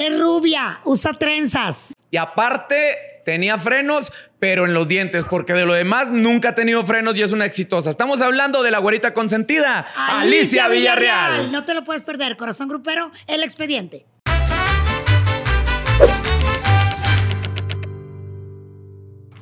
Es 0.00 0.18
rubia, 0.18 0.80
usa 0.84 1.12
trenzas. 1.12 1.92
Y 2.10 2.16
aparte, 2.16 3.20
tenía 3.22 3.58
frenos, 3.58 4.10
pero 4.38 4.64
en 4.64 4.72
los 4.72 4.88
dientes, 4.88 5.26
porque 5.26 5.52
de 5.52 5.66
lo 5.66 5.74
demás 5.74 6.08
nunca 6.08 6.48
ha 6.48 6.54
tenido 6.54 6.82
frenos 6.86 7.18
y 7.18 7.22
es 7.22 7.32
una 7.32 7.44
exitosa. 7.44 7.90
Estamos 7.90 8.22
hablando 8.22 8.62
de 8.62 8.70
la 8.70 8.78
güerita 8.78 9.12
consentida, 9.12 9.86
Alicia, 9.94 10.68
Villarreal. 10.68 11.52
No 11.52 11.66
te 11.66 11.74
lo 11.74 11.84
puedes 11.84 12.02
perder, 12.02 12.38
corazón 12.38 12.68
grupero, 12.68 13.12
el 13.26 13.42
expediente. 13.42 14.06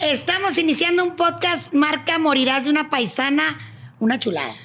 Estamos 0.01 0.59
iniciando 0.59 1.05
un 1.05 1.15
podcast 1.15 1.73
marca 1.73 2.19
Morirás 2.19 2.65
de 2.65 2.71
una 2.71 2.91
paisana, 2.91 3.61
una 4.01 4.19
chulada. 4.19 4.57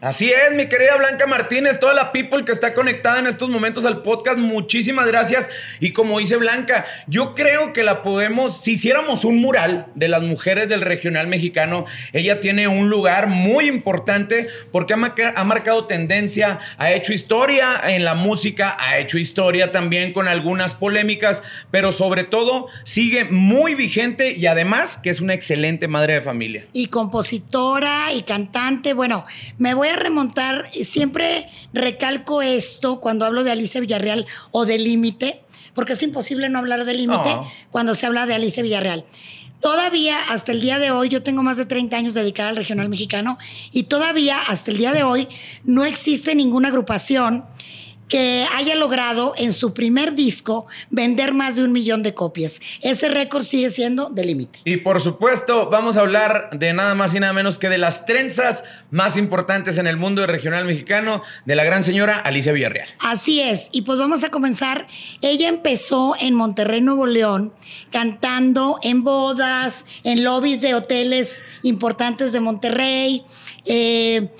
Así 0.00 0.32
es, 0.32 0.56
mi 0.56 0.66
querida 0.66 0.96
Blanca 0.96 1.26
Martínez, 1.26 1.78
toda 1.78 1.92
la 1.92 2.10
people 2.10 2.42
que 2.46 2.52
está 2.52 2.72
conectada 2.72 3.18
en 3.18 3.26
estos 3.26 3.50
momentos 3.50 3.84
al 3.84 4.00
podcast, 4.00 4.38
muchísimas 4.38 5.06
gracias. 5.06 5.50
Y 5.78 5.92
como 5.92 6.18
dice 6.18 6.36
Blanca, 6.36 6.86
yo 7.06 7.34
creo 7.34 7.74
que 7.74 7.82
la 7.82 8.02
podemos, 8.02 8.62
si 8.62 8.72
hiciéramos 8.72 9.26
un 9.26 9.42
mural 9.42 9.88
de 9.94 10.08
las 10.08 10.22
mujeres 10.22 10.70
del 10.70 10.80
regional 10.80 11.26
mexicano, 11.26 11.84
ella 12.14 12.40
tiene 12.40 12.66
un 12.66 12.88
lugar 12.88 13.26
muy 13.26 13.68
importante 13.68 14.48
porque 14.72 14.94
ha, 14.94 15.44
marcado 15.44 15.84
tendencia, 15.84 16.60
ha 16.78 16.92
hecho 16.92 17.12
historia 17.12 17.78
en 17.84 18.02
la 18.02 18.14
música, 18.14 18.78
ha 18.80 18.96
hecho 18.96 19.18
historia 19.18 19.70
también 19.70 20.14
con 20.14 20.28
algunas 20.28 20.72
polémicas, 20.72 21.42
pero 21.70 21.92
sobre 21.92 22.24
todo 22.24 22.68
sigue 22.84 23.26
muy 23.26 23.74
vigente 23.74 24.32
y 24.32 24.46
además 24.46 24.96
que 24.96 25.10
es 25.10 25.20
una 25.20 25.34
excelente 25.34 25.88
madre 25.88 26.14
de 26.14 26.22
familia. 26.22 26.64
Y 26.72 26.86
compositora 26.86 28.14
y 28.14 28.22
cantante, 28.22 28.94
bueno, 28.94 29.26
me 29.58 29.74
voy 29.74 29.89
a 29.90 29.96
remontar, 29.96 30.70
siempre 30.72 31.48
recalco 31.72 32.42
esto 32.42 33.00
cuando 33.00 33.24
hablo 33.24 33.44
de 33.44 33.52
Alicia 33.52 33.80
Villarreal 33.80 34.26
o 34.50 34.66
de 34.66 34.78
Límite, 34.78 35.42
porque 35.74 35.92
es 35.92 36.02
imposible 36.02 36.48
no 36.48 36.58
hablar 36.58 36.84
de 36.84 36.94
Límite 36.94 37.36
cuando 37.70 37.94
se 37.94 38.06
habla 38.06 38.26
de 38.26 38.34
Alicia 38.34 38.62
Villarreal. 38.62 39.04
Todavía, 39.60 40.18
hasta 40.28 40.52
el 40.52 40.60
día 40.62 40.78
de 40.78 40.90
hoy, 40.90 41.10
yo 41.10 41.22
tengo 41.22 41.42
más 41.42 41.58
de 41.58 41.66
30 41.66 41.96
años 41.96 42.14
dedicada 42.14 42.48
al 42.48 42.56
regional 42.56 42.88
mexicano 42.88 43.38
y 43.72 43.84
todavía, 43.84 44.40
hasta 44.40 44.70
el 44.70 44.78
día 44.78 44.92
de 44.92 45.02
hoy, 45.02 45.28
no 45.64 45.84
existe 45.84 46.34
ninguna 46.34 46.68
agrupación 46.68 47.44
que 48.10 48.44
haya 48.54 48.74
logrado 48.74 49.32
en 49.38 49.54
su 49.54 49.72
primer 49.72 50.14
disco 50.14 50.66
vender 50.90 51.32
más 51.32 51.56
de 51.56 51.64
un 51.64 51.72
millón 51.72 52.02
de 52.02 52.12
copias. 52.12 52.60
Ese 52.82 53.08
récord 53.08 53.44
sigue 53.44 53.70
siendo 53.70 54.10
de 54.10 54.26
límite. 54.26 54.58
Y 54.64 54.78
por 54.78 55.00
supuesto, 55.00 55.70
vamos 55.70 55.96
a 55.96 56.00
hablar 56.00 56.50
de 56.52 56.74
nada 56.74 56.94
más 56.94 57.14
y 57.14 57.20
nada 57.20 57.32
menos 57.32 57.56
que 57.56 57.68
de 57.68 57.78
las 57.78 58.04
trenzas 58.04 58.64
más 58.90 59.16
importantes 59.16 59.78
en 59.78 59.86
el 59.86 59.96
mundo 59.96 60.26
regional 60.26 60.64
mexicano 60.64 61.22
de 61.46 61.54
la 61.54 61.64
gran 61.64 61.84
señora 61.84 62.18
Alicia 62.18 62.52
Villarreal. 62.52 62.88
Así 62.98 63.40
es. 63.40 63.68
Y 63.72 63.82
pues 63.82 63.96
vamos 63.96 64.24
a 64.24 64.30
comenzar. 64.30 64.88
Ella 65.22 65.48
empezó 65.48 66.16
en 66.20 66.34
Monterrey, 66.34 66.80
Nuevo 66.80 67.06
León, 67.06 67.52
cantando 67.92 68.80
en 68.82 69.04
bodas, 69.04 69.86
en 70.02 70.24
lobbies 70.24 70.60
de 70.60 70.74
hoteles 70.74 71.44
importantes 71.62 72.32
de 72.32 72.40
Monterrey. 72.40 73.24
Eh, 73.66 74.30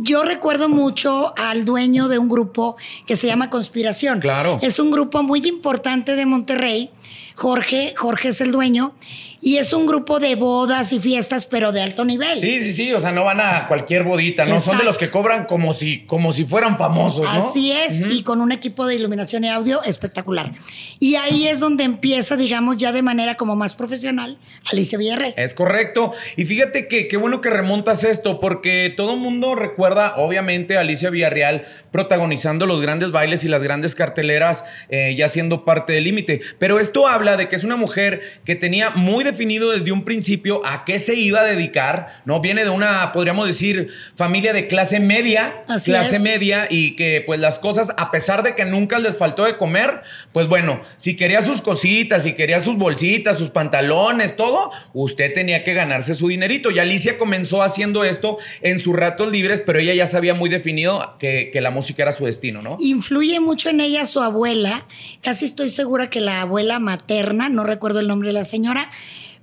yo 0.00 0.22
recuerdo 0.22 0.68
mucho 0.68 1.34
al 1.36 1.64
dueño 1.64 2.08
de 2.08 2.18
un 2.18 2.28
grupo 2.28 2.76
que 3.06 3.16
se 3.16 3.26
llama 3.26 3.50
Conspiración. 3.50 4.20
Claro. 4.20 4.58
Es 4.62 4.78
un 4.78 4.90
grupo 4.90 5.22
muy 5.22 5.46
importante 5.46 6.16
de 6.16 6.26
Monterrey. 6.26 6.90
Jorge, 7.34 7.94
Jorge 7.96 8.28
es 8.28 8.40
el 8.40 8.52
dueño. 8.52 8.94
Y 9.40 9.56
es 9.58 9.72
un 9.72 9.86
grupo 9.86 10.18
de 10.18 10.34
bodas 10.34 10.92
y 10.92 11.00
fiestas, 11.00 11.46
pero 11.46 11.72
de 11.72 11.80
alto 11.80 12.04
nivel. 12.04 12.38
Sí, 12.38 12.62
sí, 12.62 12.72
sí. 12.72 12.92
O 12.92 13.00
sea, 13.00 13.12
no 13.12 13.24
van 13.24 13.40
a 13.40 13.68
cualquier 13.68 14.02
bodita, 14.02 14.44
¿no? 14.44 14.60
Son 14.60 14.78
de 14.78 14.84
los 14.84 14.98
que 14.98 15.10
cobran 15.10 15.46
como 15.46 15.72
si, 15.72 16.00
como 16.06 16.32
si 16.32 16.44
fueran 16.44 16.76
famosos, 16.76 17.24
¿no? 17.24 17.30
Así 17.30 17.72
es, 17.72 18.04
y 18.10 18.22
con 18.22 18.40
un 18.40 18.52
equipo 18.52 18.86
de 18.86 18.96
iluminación 18.96 19.44
y 19.44 19.48
audio 19.48 19.82
espectacular. 19.84 20.52
Y 20.98 21.14
ahí 21.14 21.46
es 21.46 21.60
donde 21.60 21.84
empieza, 21.84 22.36
digamos, 22.36 22.76
ya 22.76 22.92
de 22.92 23.02
manera 23.02 23.36
como 23.36 23.54
más 23.54 23.74
profesional, 23.74 24.38
Alicia 24.72 24.98
Villarreal. 24.98 25.34
Es 25.36 25.54
correcto. 25.54 26.12
Y 26.36 26.44
fíjate 26.44 26.88
que 26.88 27.06
qué 27.06 27.16
bueno 27.16 27.40
que 27.40 27.50
remontas 27.50 28.04
esto, 28.04 28.40
porque 28.40 28.92
todo 28.96 29.14
el 29.14 29.20
mundo 29.20 29.54
recuerda, 29.54 30.14
obviamente, 30.16 30.76
a 30.76 30.80
Alicia 30.80 31.10
Villarreal 31.10 31.66
protagonizando 31.92 32.66
los 32.66 32.80
grandes 32.80 33.12
bailes 33.12 33.44
y 33.44 33.48
las 33.48 33.62
grandes 33.62 33.94
carteleras, 33.94 34.64
eh, 34.88 35.14
ya 35.16 35.28
siendo 35.28 35.64
parte 35.64 35.92
del 35.92 36.04
límite. 36.04 36.40
Pero 36.58 36.80
esto 36.80 37.06
habla 37.06 37.36
de 37.36 37.48
que 37.48 37.56
es 37.56 37.64
una 37.64 37.76
mujer 37.76 38.20
que 38.44 38.56
tenía 38.56 38.90
muy 38.90 39.24
definido 39.30 39.70
desde 39.70 39.92
un 39.92 40.04
principio 40.04 40.64
a 40.64 40.84
qué 40.84 40.98
se 40.98 41.14
iba 41.14 41.40
a 41.40 41.44
dedicar, 41.44 42.22
¿no? 42.24 42.40
Viene 42.40 42.64
de 42.64 42.70
una, 42.70 43.12
podríamos 43.12 43.46
decir, 43.46 43.88
familia 44.14 44.52
de 44.52 44.66
clase 44.66 45.00
media, 45.00 45.64
clase 45.84 46.18
media, 46.18 46.66
y 46.70 46.96
que 46.96 47.22
pues 47.26 47.40
las 47.40 47.58
cosas, 47.58 47.92
a 47.96 48.10
pesar 48.10 48.42
de 48.42 48.54
que 48.54 48.64
nunca 48.64 48.98
les 48.98 49.16
faltó 49.16 49.44
de 49.44 49.56
comer, 49.56 50.02
pues 50.32 50.48
bueno, 50.48 50.80
si 50.96 51.16
quería 51.16 51.42
sus 51.42 51.60
cositas, 51.60 52.22
si 52.22 52.32
quería 52.32 52.60
sus 52.60 52.76
bolsitas, 52.76 53.38
sus 53.38 53.50
pantalones, 53.50 54.36
todo, 54.36 54.70
usted 54.92 55.32
tenía 55.32 55.64
que 55.64 55.74
ganarse 55.74 56.14
su 56.14 56.28
dinerito. 56.28 56.70
Y 56.70 56.78
Alicia 56.78 57.18
comenzó 57.18 57.62
haciendo 57.62 58.04
esto 58.04 58.38
en 58.62 58.78
sus 58.78 58.94
ratos 58.96 59.30
libres, 59.30 59.60
pero 59.64 59.78
ella 59.78 59.94
ya 59.94 60.06
sabía 60.06 60.34
muy 60.34 60.48
definido 60.48 61.14
que, 61.18 61.50
que 61.52 61.60
la 61.60 61.70
música 61.70 62.02
era 62.02 62.12
su 62.12 62.24
destino, 62.24 62.62
¿no? 62.62 62.76
Influye 62.80 63.40
mucho 63.40 63.70
en 63.70 63.80
ella 63.80 64.06
su 64.06 64.20
abuela, 64.20 64.86
casi 65.22 65.44
estoy 65.44 65.70
segura 65.70 66.10
que 66.10 66.20
la 66.20 66.42
abuela 66.42 66.78
materna, 66.78 67.48
no 67.48 67.64
recuerdo 67.64 68.00
el 68.00 68.08
nombre 68.08 68.28
de 68.28 68.34
la 68.34 68.44
señora, 68.44 68.90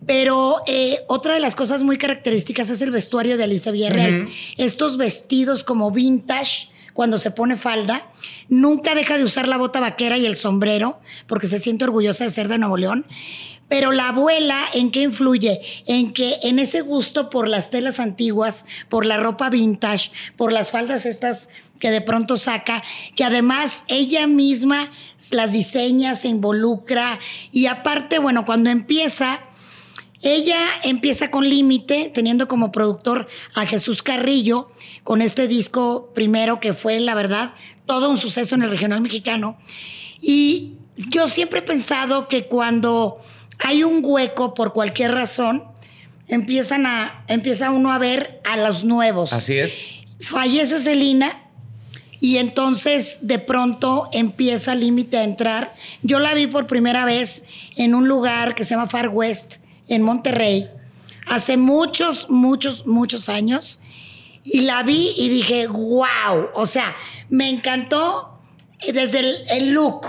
pero 0.05 0.61
eh, 0.67 0.99
otra 1.07 1.33
de 1.33 1.39
las 1.39 1.55
cosas 1.55 1.83
muy 1.83 1.97
características 1.97 2.69
es 2.69 2.81
el 2.81 2.91
vestuario 2.91 3.37
de 3.37 3.43
Alicia 3.43 3.71
Villarreal. 3.71 4.27
Estos 4.57 4.97
vestidos 4.97 5.63
como 5.63 5.91
vintage, 5.91 6.69
cuando 6.93 7.17
se 7.17 7.31
pone 7.31 7.57
falda, 7.57 8.07
nunca 8.47 8.95
deja 8.95 9.17
de 9.17 9.23
usar 9.23 9.47
la 9.47 9.57
bota 9.57 9.79
vaquera 9.79 10.17
y 10.17 10.25
el 10.25 10.35
sombrero, 10.35 10.99
porque 11.27 11.47
se 11.47 11.59
siente 11.59 11.85
orgullosa 11.85 12.23
de 12.23 12.29
ser 12.29 12.47
de 12.47 12.57
Nuevo 12.57 12.77
León. 12.77 13.05
Pero 13.67 13.91
la 13.91 14.09
abuela, 14.09 14.63
¿en 14.73 14.91
qué 14.91 15.01
influye? 15.01 15.59
En 15.87 16.13
que 16.13 16.37
en 16.43 16.59
ese 16.59 16.81
gusto 16.81 17.31
por 17.31 17.47
las 17.47 17.71
telas 17.71 17.99
antiguas, 17.99 18.65
por 18.89 19.05
la 19.05 19.17
ropa 19.17 19.49
vintage, 19.49 20.11
por 20.37 20.51
las 20.51 20.69
faldas 20.69 21.05
estas 21.05 21.49
que 21.79 21.89
de 21.89 22.01
pronto 22.01 22.37
saca, 22.37 22.83
que 23.15 23.23
además 23.23 23.83
ella 23.87 24.27
misma 24.27 24.91
las 25.31 25.51
diseña, 25.51 26.15
se 26.15 26.27
involucra 26.27 27.19
y 27.51 27.65
aparte, 27.65 28.19
bueno, 28.19 28.45
cuando 28.45 28.69
empieza 28.69 29.41
ella 30.25 30.59
empieza 30.83 31.29
con 31.29 31.47
Límite, 31.47 32.11
teniendo 32.11 32.47
como 32.47 32.71
productor 32.71 33.27
a 33.53 33.67
Jesús 33.67 34.01
Carrillo, 34.01 34.71
con 35.03 35.21
este 35.21 35.47
disco 35.47 36.11
primero 36.15 36.59
que 36.59 36.73
fue, 36.73 36.99
la 36.99 37.13
verdad, 37.13 37.53
todo 37.85 38.09
un 38.09 38.17
suceso 38.17 38.55
en 38.55 38.63
el 38.63 38.71
regional 38.71 39.01
mexicano. 39.01 39.55
Y 40.19 40.77
yo 40.97 41.27
siempre 41.27 41.59
he 41.59 41.61
pensado 41.61 42.27
que 42.27 42.47
cuando 42.47 43.19
hay 43.59 43.83
un 43.83 43.99
hueco 44.03 44.55
por 44.55 44.73
cualquier 44.73 45.11
razón, 45.11 45.63
empiezan 46.27 46.87
a, 46.87 47.23
empieza 47.27 47.69
uno 47.69 47.91
a 47.91 47.99
ver 47.99 48.41
a 48.45 48.57
los 48.57 48.83
nuevos. 48.83 49.31
Así 49.31 49.59
es. 49.59 49.85
Fallece 50.21 50.79
Celina 50.79 51.43
y 52.19 52.37
entonces 52.37 53.19
de 53.21 53.37
pronto 53.37 54.09
empieza 54.11 54.73
Límite 54.73 55.17
a 55.17 55.23
entrar. 55.23 55.75
Yo 56.01 56.17
la 56.17 56.33
vi 56.33 56.47
por 56.47 56.65
primera 56.65 57.05
vez 57.05 57.43
en 57.75 57.93
un 57.93 58.07
lugar 58.07 58.55
que 58.55 58.63
se 58.63 58.73
llama 58.73 58.87
Far 58.87 59.09
West 59.09 59.57
en 59.87 60.01
Monterrey 60.01 60.69
hace 61.27 61.57
muchos, 61.57 62.29
muchos, 62.29 62.85
muchos 62.85 63.29
años 63.29 63.79
y 64.43 64.61
la 64.61 64.83
vi 64.83 65.13
y 65.17 65.29
dije, 65.29 65.67
wow, 65.67 66.49
o 66.53 66.65
sea, 66.65 66.95
me 67.29 67.49
encantó 67.49 68.39
desde 68.93 69.19
el, 69.57 69.73
look. 69.73 70.05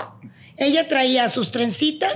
Ella 0.58 0.88
traía 0.88 1.28
sus 1.28 1.50
trencitas, 1.50 2.12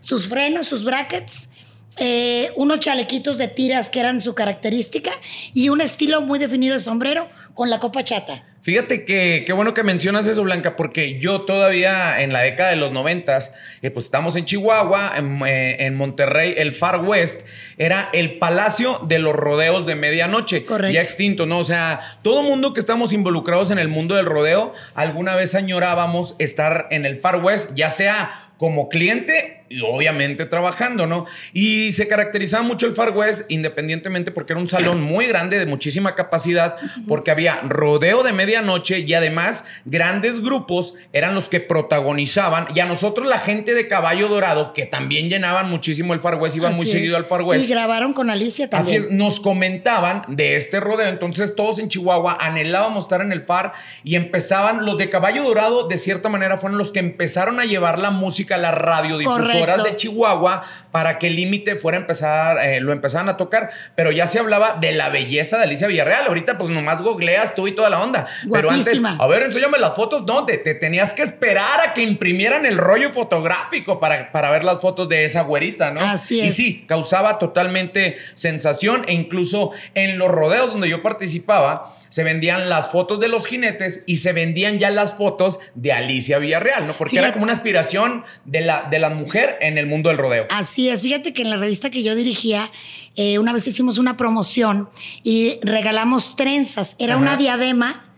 sus 0.00 0.28
frenos, 0.28 0.66
sus 0.66 0.84
brackets, 0.84 1.50
eh, 1.96 2.52
unos 2.56 2.80
chalequitos 2.80 3.38
de 3.38 3.48
tiras 3.48 3.90
que 3.90 4.00
eran 4.00 4.20
su 4.20 4.34
característica 4.34 5.12
y 5.52 5.68
un 5.68 5.80
estilo 5.80 6.20
muy 6.22 6.38
definido 6.38 6.74
de 6.74 6.80
sombrero 6.80 7.28
con 7.54 7.70
la 7.70 7.80
copa 7.80 8.02
chata. 8.02 8.44
Fíjate 8.64 9.04
que 9.04 9.44
qué 9.46 9.52
bueno 9.52 9.74
que 9.74 9.82
mencionas 9.82 10.26
eso, 10.26 10.42
Blanca, 10.42 10.74
porque 10.74 11.18
yo 11.20 11.42
todavía 11.42 12.22
en 12.22 12.32
la 12.32 12.40
década 12.40 12.70
de 12.70 12.76
los 12.76 12.92
noventas, 12.92 13.52
eh, 13.82 13.90
pues 13.90 14.06
estamos 14.06 14.36
en 14.36 14.46
Chihuahua, 14.46 15.12
eh, 15.46 15.76
en, 15.80 15.94
Monterrey, 15.94 16.54
el 16.56 16.72
Far 16.72 17.04
West 17.04 17.42
era 17.76 18.08
el 18.14 18.38
palacio 18.38 19.00
de 19.06 19.18
los 19.18 19.36
rodeos 19.36 19.84
de 19.84 19.96
medianoche. 19.96 20.64
Correcto. 20.64 20.94
Ya 20.94 21.02
extinto, 21.02 21.44
¿no? 21.44 21.58
O 21.58 21.64
sea, 21.64 22.00
todo 22.22 22.42
mundo 22.42 22.72
que 22.72 22.80
estamos 22.80 23.12
involucrados 23.12 23.70
en 23.70 23.78
el 23.78 23.88
mundo 23.88 24.14
del 24.14 24.24
rodeo, 24.24 24.72
alguna 24.94 25.34
vez 25.34 25.54
añorábamos 25.54 26.34
estar 26.38 26.86
en 26.90 27.04
el 27.04 27.18
Far 27.18 27.44
West, 27.44 27.72
ya 27.74 27.90
sea 27.90 28.48
como 28.56 28.88
cliente 28.88 29.63
y 29.74 29.80
obviamente 29.80 30.46
trabajando, 30.46 31.06
¿no? 31.06 31.26
Y 31.52 31.92
se 31.92 32.06
caracterizaba 32.06 32.62
mucho 32.62 32.86
el 32.86 32.94
Far 32.94 33.10
West 33.10 33.42
independientemente 33.48 34.30
porque 34.30 34.52
era 34.52 34.60
un 34.60 34.68
salón 34.68 35.02
muy 35.02 35.26
grande 35.26 35.58
de 35.58 35.66
muchísima 35.66 36.14
capacidad, 36.14 36.76
porque 37.08 37.30
había 37.30 37.60
rodeo 37.62 38.22
de 38.22 38.32
medianoche 38.32 39.00
y 39.00 39.14
además 39.14 39.64
grandes 39.84 40.40
grupos 40.40 40.94
eran 41.12 41.34
los 41.34 41.48
que 41.48 41.60
protagonizaban 41.60 42.68
y 42.74 42.80
a 42.80 42.86
nosotros 42.86 43.26
la 43.26 43.38
gente 43.38 43.74
de 43.74 43.88
Caballo 43.88 44.28
Dorado, 44.28 44.72
que 44.74 44.86
también 44.86 45.28
llenaban 45.28 45.68
muchísimo 45.68 46.14
el 46.14 46.20
Far 46.20 46.36
West, 46.36 46.56
iban 46.56 46.76
muy 46.76 46.86
seguido 46.86 47.16
al 47.16 47.24
Far 47.24 47.42
West. 47.42 47.64
Y 47.64 47.66
grabaron 47.66 48.12
con 48.12 48.30
Alicia 48.30 48.70
también. 48.70 49.02
Así 49.02 49.06
es, 49.06 49.12
nos 49.12 49.40
comentaban 49.40 50.22
de 50.28 50.54
este 50.54 50.78
rodeo, 50.78 51.08
entonces 51.08 51.56
todos 51.56 51.80
en 51.80 51.88
Chihuahua 51.88 52.36
anhelábamos 52.40 53.06
estar 53.06 53.20
en 53.20 53.32
el 53.32 53.42
Far 53.42 53.72
y 54.04 54.14
empezaban, 54.14 54.86
los 54.86 54.98
de 54.98 55.10
Caballo 55.10 55.42
Dorado 55.42 55.88
de 55.88 55.96
cierta 55.96 56.28
manera 56.28 56.56
fueron 56.58 56.78
los 56.78 56.92
que 56.92 57.00
empezaron 57.00 57.58
a 57.58 57.64
llevar 57.64 57.98
la 57.98 58.10
música 58.10 58.54
a 58.54 58.58
la 58.58 58.70
radiodifusoras 58.70 59.63
de 59.66 59.96
Chihuahua 59.96 60.64
para 60.90 61.18
que 61.18 61.26
el 61.26 61.36
límite 61.36 61.76
fuera 61.76 61.98
a 61.98 62.00
empezar, 62.02 62.58
eh, 62.58 62.80
lo 62.80 62.92
empezaban 62.92 63.28
a 63.28 63.36
tocar, 63.36 63.70
pero 63.94 64.12
ya 64.12 64.26
se 64.26 64.38
hablaba 64.38 64.76
de 64.80 64.92
la 64.92 65.08
belleza 65.08 65.56
de 65.56 65.64
Alicia 65.64 65.86
Villarreal. 65.86 66.26
Ahorita 66.26 66.56
pues 66.56 66.70
nomás 66.70 67.02
googleas 67.02 67.54
tú 67.54 67.66
y 67.66 67.72
toda 67.72 67.90
la 67.90 68.02
onda. 68.02 68.26
Pero 68.52 68.70
antes, 68.70 69.02
a 69.04 69.26
ver, 69.26 69.42
enséñame 69.42 69.78
las 69.78 69.96
fotos. 69.96 70.24
No, 70.26 70.44
te, 70.44 70.58
tenías 70.58 71.14
que 71.14 71.22
esperar 71.22 71.80
a 71.80 71.94
que 71.94 72.02
imprimieran 72.02 72.66
el 72.66 72.78
rollo 72.78 73.10
fotográfico 73.10 73.98
para, 73.98 74.30
para 74.30 74.50
ver 74.50 74.64
las 74.64 74.80
fotos 74.80 75.08
de 75.08 75.24
esa 75.24 75.42
güerita, 75.42 75.90
¿no? 75.90 76.00
Así 76.00 76.40
es. 76.40 76.46
Y 76.46 76.50
sí, 76.50 76.84
causaba 76.86 77.38
totalmente 77.38 78.16
sensación 78.34 79.04
e 79.06 79.12
incluso 79.12 79.72
en 79.94 80.18
los 80.18 80.30
rodeos 80.30 80.70
donde 80.70 80.88
yo 80.88 81.02
participaba, 81.02 81.96
se 82.14 82.22
vendían 82.22 82.68
las 82.68 82.92
fotos 82.92 83.18
de 83.18 83.26
los 83.26 83.44
jinetes 83.44 84.04
y 84.06 84.18
se 84.18 84.32
vendían 84.32 84.78
ya 84.78 84.88
las 84.90 85.14
fotos 85.14 85.58
de 85.74 85.90
Alicia 85.90 86.38
Villarreal, 86.38 86.86
¿no? 86.86 86.96
Porque 86.96 87.18
era 87.18 87.32
como 87.32 87.42
una 87.42 87.52
aspiración 87.52 88.22
de 88.44 88.60
la, 88.60 88.86
de 88.88 89.00
la 89.00 89.10
mujer 89.10 89.58
en 89.60 89.78
el 89.78 89.88
mundo 89.88 90.10
del 90.10 90.18
rodeo. 90.18 90.46
Así 90.50 90.88
es, 90.88 91.00
fíjate 91.00 91.32
que 91.32 91.42
en 91.42 91.50
la 91.50 91.56
revista 91.56 91.90
que 91.90 92.04
yo 92.04 92.14
dirigía, 92.14 92.70
eh, 93.16 93.40
una 93.40 93.52
vez 93.52 93.66
hicimos 93.66 93.98
una 93.98 94.16
promoción 94.16 94.88
y 95.24 95.58
regalamos 95.62 96.36
trenzas, 96.36 96.94
era 97.00 97.16
una 97.16 97.36
diadema. 97.36 98.08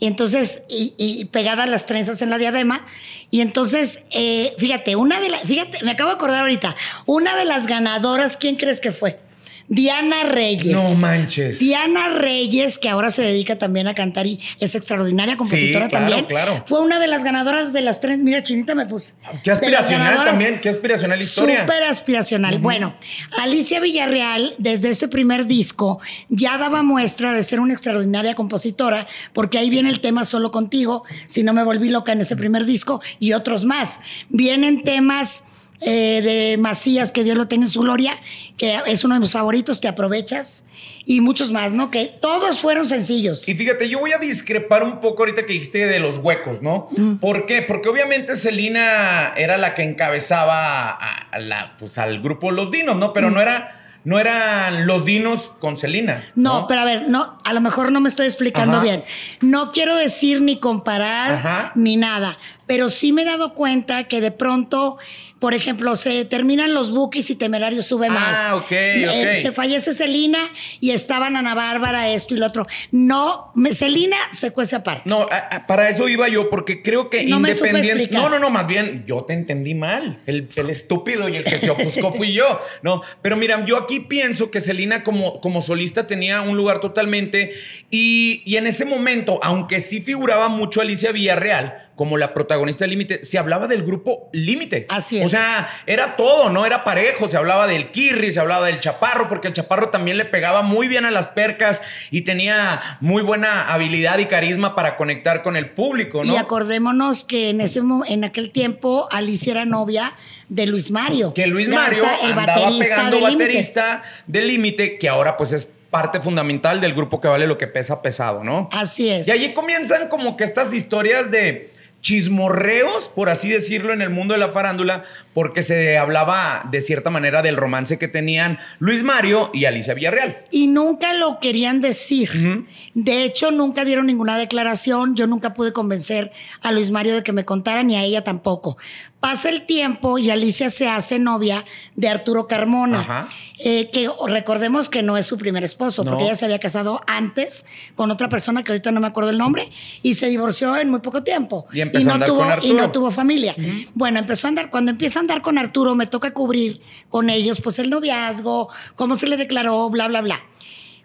Y 0.00 0.08
entonces, 0.08 0.64
y, 0.68 1.24
pegadas 1.26 1.68
las 1.68 1.86
trenzas 1.86 2.20
en 2.22 2.30
la 2.30 2.38
diadema. 2.38 2.84
Y 3.30 3.40
entonces, 3.40 4.02
eh, 4.10 4.52
fíjate, 4.58 4.96
una 4.96 5.20
de 5.20 5.28
las, 5.28 5.42
fíjate, 5.42 5.84
me 5.84 5.92
acabo 5.92 6.10
de 6.10 6.16
acordar 6.16 6.40
ahorita, 6.40 6.74
una 7.06 7.36
de 7.36 7.44
las 7.44 7.68
ganadoras, 7.68 8.36
¿quién 8.36 8.56
crees 8.56 8.80
que 8.80 8.90
fue? 8.90 9.20
Diana 9.68 10.24
Reyes. 10.24 10.74
No 10.74 10.94
manches. 10.94 11.58
Diana 11.58 12.10
Reyes, 12.10 12.78
que 12.78 12.88
ahora 12.88 13.10
se 13.10 13.22
dedica 13.22 13.56
también 13.56 13.88
a 13.88 13.94
cantar 13.94 14.26
y 14.26 14.40
es 14.60 14.74
extraordinaria 14.74 15.36
compositora 15.36 15.88
también. 15.88 16.26
Claro. 16.26 16.64
Fue 16.66 16.80
una 16.80 16.98
de 16.98 17.06
las 17.06 17.24
ganadoras 17.24 17.72
de 17.72 17.80
las 17.80 18.00
tres. 18.00 18.18
Mira, 18.18 18.42
Chinita 18.42 18.74
me 18.74 18.86
puse. 18.86 19.14
Qué 19.42 19.50
aspiracional 19.50 20.24
también, 20.24 20.58
qué 20.60 20.68
aspiracional 20.68 21.20
historia. 21.20 21.62
Súper 21.62 21.84
aspiracional. 21.84 22.58
Bueno, 22.58 22.94
Alicia 23.42 23.80
Villarreal, 23.80 24.52
desde 24.58 24.90
ese 24.90 25.08
primer 25.08 25.46
disco, 25.46 26.00
ya 26.28 26.58
daba 26.58 26.82
muestra 26.82 27.32
de 27.32 27.42
ser 27.42 27.60
una 27.60 27.72
extraordinaria 27.72 28.34
compositora, 28.34 29.06
porque 29.32 29.58
ahí 29.58 29.70
viene 29.70 29.88
el 29.88 30.00
tema 30.00 30.24
Solo 30.24 30.50
Contigo, 30.50 31.04
si 31.26 31.42
no 31.42 31.52
me 31.52 31.64
volví 31.64 31.88
loca 31.88 32.12
en 32.12 32.20
ese 32.20 32.36
primer 32.36 32.64
disco, 32.64 33.00
y 33.18 33.32
otros 33.32 33.64
más. 33.64 34.00
Vienen 34.28 34.82
temas 34.82 35.44
eh, 35.80 36.22
de 36.22 36.56
Macías, 36.58 37.12
que 37.12 37.24
Dios 37.24 37.36
lo 37.36 37.48
tenga 37.48 37.64
en 37.64 37.70
su 37.70 37.80
gloria, 37.80 38.18
que 38.56 38.78
es 38.86 39.04
uno 39.04 39.14
de 39.14 39.20
mis 39.20 39.32
favoritos, 39.32 39.80
te 39.80 39.88
aprovechas, 39.88 40.64
y 41.04 41.20
muchos 41.20 41.50
más, 41.50 41.72
¿no? 41.72 41.90
Que 41.90 42.06
todos 42.06 42.60
fueron 42.60 42.86
sencillos. 42.86 43.46
Y 43.48 43.54
fíjate, 43.54 43.88
yo 43.88 43.98
voy 44.00 44.12
a 44.12 44.18
discrepar 44.18 44.82
un 44.82 45.00
poco 45.00 45.22
ahorita 45.22 45.44
que 45.44 45.52
dijiste 45.52 45.86
de 45.86 46.00
los 46.00 46.18
huecos, 46.18 46.62
¿no? 46.62 46.88
Mm. 46.96 47.16
¿Por 47.16 47.46
qué? 47.46 47.62
Porque 47.62 47.88
obviamente 47.88 48.36
Celina 48.36 49.34
era 49.36 49.58
la 49.58 49.74
que 49.74 49.82
encabezaba 49.82 50.90
a, 50.90 51.38
la, 51.38 51.76
pues, 51.78 51.98
al 51.98 52.22
grupo 52.22 52.50
Los 52.50 52.70
Dinos, 52.70 52.96
¿no? 52.96 53.12
Pero 53.12 53.30
mm. 53.30 53.34
no 53.34 53.40
era 53.40 53.80
no 54.04 54.18
eran 54.18 54.86
los 54.86 55.04
dinos 55.04 55.50
con 55.58 55.76
Celina. 55.78 56.24
No, 56.34 56.66
pero 56.68 56.82
a 56.82 56.84
ver, 56.84 57.08
no, 57.08 57.38
a 57.42 57.52
lo 57.54 57.60
mejor 57.60 57.90
no 57.90 58.00
me 58.00 58.10
estoy 58.10 58.26
explicando 58.26 58.80
bien. 58.80 59.02
No 59.40 59.72
quiero 59.72 59.96
decir 59.96 60.42
ni 60.42 60.58
comparar 60.58 61.72
ni 61.74 61.96
nada, 61.96 62.36
pero 62.66 62.88
sí 62.88 63.12
me 63.12 63.22
he 63.22 63.24
dado 63.24 63.54
cuenta 63.54 64.04
que 64.04 64.20
de 64.20 64.30
pronto 64.30 64.98
por 65.44 65.52
ejemplo, 65.52 65.94
se 65.94 66.24
terminan 66.24 66.72
los 66.72 66.90
bookies 66.90 67.28
y 67.28 67.34
Temerario 67.34 67.82
sube 67.82 68.08
más. 68.08 68.34
Ah, 68.34 68.56
ok, 68.56 68.72
eh, 68.72 69.40
Se 69.42 69.52
fallece 69.52 69.92
Celina 69.92 70.38
y 70.80 70.92
estaban 70.92 71.36
Ana 71.36 71.54
Bárbara, 71.54 72.08
esto 72.08 72.34
y 72.34 72.38
lo 72.38 72.46
otro. 72.46 72.66
No, 72.92 73.52
Celina 73.72 74.16
se 74.32 74.52
cuece 74.52 74.76
aparte. 74.76 75.02
No, 75.04 75.26
para 75.68 75.90
eso 75.90 76.08
iba 76.08 76.28
yo, 76.28 76.48
porque 76.48 76.82
creo 76.82 77.10
que 77.10 77.24
no 77.24 77.36
independiente. 77.36 78.08
no, 78.10 78.30
no, 78.30 78.38
no, 78.38 78.48
más 78.48 78.66
bien 78.66 79.04
yo 79.06 79.24
te 79.24 79.34
entendí 79.34 79.74
mal. 79.74 80.18
El, 80.24 80.48
estúpido 80.70 81.28
y 81.28 81.36
el 81.36 81.44
que 81.44 81.58
se 81.58 81.68
ofuscó 81.68 82.10
fui 82.10 82.32
yo. 82.32 82.58
No, 82.80 83.02
pero 83.20 83.36
mira, 83.36 83.62
yo 83.66 83.76
aquí 83.76 84.00
pienso 84.00 84.50
que 84.50 84.60
Celina 84.60 85.02
como, 85.02 85.42
como 85.42 85.60
solista 85.60 86.06
tenía 86.06 86.40
un 86.40 86.56
lugar 86.56 86.80
totalmente. 86.80 87.52
Y, 87.90 88.40
y 88.46 88.56
en 88.56 88.66
ese 88.66 88.86
momento, 88.86 89.40
aunque 89.42 89.80
sí 89.80 90.00
figuraba 90.00 90.48
mucho 90.48 90.80
Alicia 90.80 91.12
Villarreal, 91.12 91.83
como 91.96 92.16
la 92.16 92.34
protagonista 92.34 92.84
de 92.84 92.88
Límite, 92.88 93.22
se 93.22 93.38
hablaba 93.38 93.66
del 93.66 93.84
grupo 93.84 94.28
Límite. 94.32 94.86
Así 94.88 95.18
es. 95.18 95.26
O 95.26 95.28
sea, 95.28 95.68
era 95.86 96.16
todo, 96.16 96.50
¿no? 96.50 96.66
Era 96.66 96.84
parejo, 96.84 97.28
se 97.28 97.36
hablaba 97.36 97.66
del 97.66 97.90
Kirri, 97.90 98.30
se 98.30 98.40
hablaba 98.40 98.66
del 98.66 98.80
Chaparro, 98.80 99.28
porque 99.28 99.48
el 99.48 99.54
Chaparro 99.54 99.90
también 99.90 100.16
le 100.16 100.24
pegaba 100.24 100.62
muy 100.62 100.88
bien 100.88 101.04
a 101.04 101.10
las 101.10 101.28
percas 101.28 101.82
y 102.10 102.22
tenía 102.22 102.80
muy 103.00 103.22
buena 103.22 103.72
habilidad 103.72 104.18
y 104.18 104.26
carisma 104.26 104.74
para 104.74 104.96
conectar 104.96 105.42
con 105.42 105.56
el 105.56 105.70
público, 105.70 106.24
¿no? 106.24 106.34
Y 106.34 106.36
acordémonos 106.36 107.24
que 107.24 107.50
en, 107.50 107.60
ese, 107.60 107.80
en 108.08 108.24
aquel 108.24 108.50
tiempo 108.50 109.08
Alicia 109.10 109.52
era 109.52 109.64
novia 109.64 110.14
de 110.48 110.66
Luis 110.66 110.90
Mario. 110.90 111.32
Que 111.34 111.46
Luis 111.46 111.68
Mario 111.68 112.04
el 112.22 112.32
andaba 112.32 112.70
pegando 112.78 113.20
baterista 113.20 114.02
de 114.26 114.42
Límite, 114.42 114.98
que 114.98 115.08
ahora 115.08 115.36
pues 115.36 115.52
es 115.52 115.68
parte 115.94 116.20
fundamental 116.20 116.80
del 116.80 116.92
grupo 116.92 117.20
que 117.20 117.28
vale 117.28 117.46
lo 117.46 117.56
que 117.56 117.68
pesa 117.68 118.02
pesado, 118.02 118.42
¿no? 118.42 118.68
Así 118.72 119.10
es. 119.10 119.28
Y 119.28 119.30
allí 119.30 119.54
comienzan 119.54 120.08
como 120.08 120.36
que 120.36 120.42
estas 120.42 120.74
historias 120.74 121.30
de 121.30 121.72
chismorreos, 122.04 123.08
por 123.08 123.30
así 123.30 123.48
decirlo, 123.48 123.94
en 123.94 124.02
el 124.02 124.10
mundo 124.10 124.34
de 124.34 124.40
la 124.40 124.50
farándula, 124.50 125.04
porque 125.32 125.62
se 125.62 125.96
hablaba 125.96 126.68
de 126.70 126.82
cierta 126.82 127.08
manera 127.08 127.40
del 127.40 127.56
romance 127.56 127.98
que 127.98 128.08
tenían 128.08 128.58
Luis 128.78 129.02
Mario 129.02 129.50
y 129.54 129.64
Alicia 129.64 129.94
Villarreal. 129.94 130.44
Y 130.50 130.66
nunca 130.66 131.14
lo 131.14 131.40
querían 131.40 131.80
decir. 131.80 132.64
De 132.92 133.24
hecho, 133.24 133.50
nunca 133.50 133.86
dieron 133.86 134.06
ninguna 134.06 134.36
declaración. 134.36 135.16
Yo 135.16 135.26
nunca 135.26 135.54
pude 135.54 135.72
convencer 135.72 136.30
a 136.60 136.72
Luis 136.72 136.90
Mario 136.90 137.14
de 137.14 137.22
que 137.22 137.32
me 137.32 137.46
contara, 137.46 137.82
ni 137.82 137.96
a 137.96 138.04
ella 138.04 138.22
tampoco. 138.22 138.76
Pasa 139.24 139.48
el 139.48 139.62
tiempo 139.62 140.18
y 140.18 140.28
Alicia 140.28 140.68
se 140.68 140.86
hace 140.86 141.18
novia 141.18 141.64
de 141.96 142.08
Arturo 142.08 142.46
Carmona, 142.46 143.26
eh, 143.58 143.88
que 143.90 144.10
recordemos 144.28 144.90
que 144.90 145.02
no 145.02 145.16
es 145.16 145.24
su 145.24 145.38
primer 145.38 145.64
esposo, 145.64 146.04
porque 146.04 146.24
ella 146.24 146.36
se 146.36 146.44
había 146.44 146.58
casado 146.58 147.00
antes 147.06 147.64
con 147.94 148.10
otra 148.10 148.28
persona 148.28 148.62
que 148.62 148.72
ahorita 148.72 148.90
no 148.90 149.00
me 149.00 149.06
acuerdo 149.06 149.30
el 149.30 149.38
nombre 149.38 149.72
y 150.02 150.12
se 150.12 150.28
divorció 150.28 150.76
en 150.76 150.90
muy 150.90 151.00
poco 151.00 151.22
tiempo. 151.22 151.66
Y, 151.72 151.80
empezó 151.80 152.04
no 152.04 152.10
a 152.10 152.14
andar 152.16 152.28
tuvo, 152.28 152.40
con 152.40 152.50
Arturo. 152.50 152.74
y 152.74 152.76
no 152.76 152.92
tuvo 152.92 153.10
familia. 153.10 153.56
Bueno, 153.94 154.18
empezó 154.18 154.46
a 154.46 154.48
andar, 154.48 154.68
cuando 154.68 154.90
empieza 154.90 155.20
a 155.20 155.22
andar 155.22 155.40
con 155.40 155.56
Arturo, 155.56 155.94
me 155.94 156.04
toca 156.04 156.34
cubrir 156.34 156.82
con 157.08 157.30
ellos, 157.30 157.62
pues 157.62 157.78
el 157.78 157.88
noviazgo, 157.88 158.68
cómo 158.94 159.16
se 159.16 159.26
le 159.26 159.38
declaró, 159.38 159.88
bla, 159.88 160.06
bla, 160.06 160.20
bla. 160.20 160.44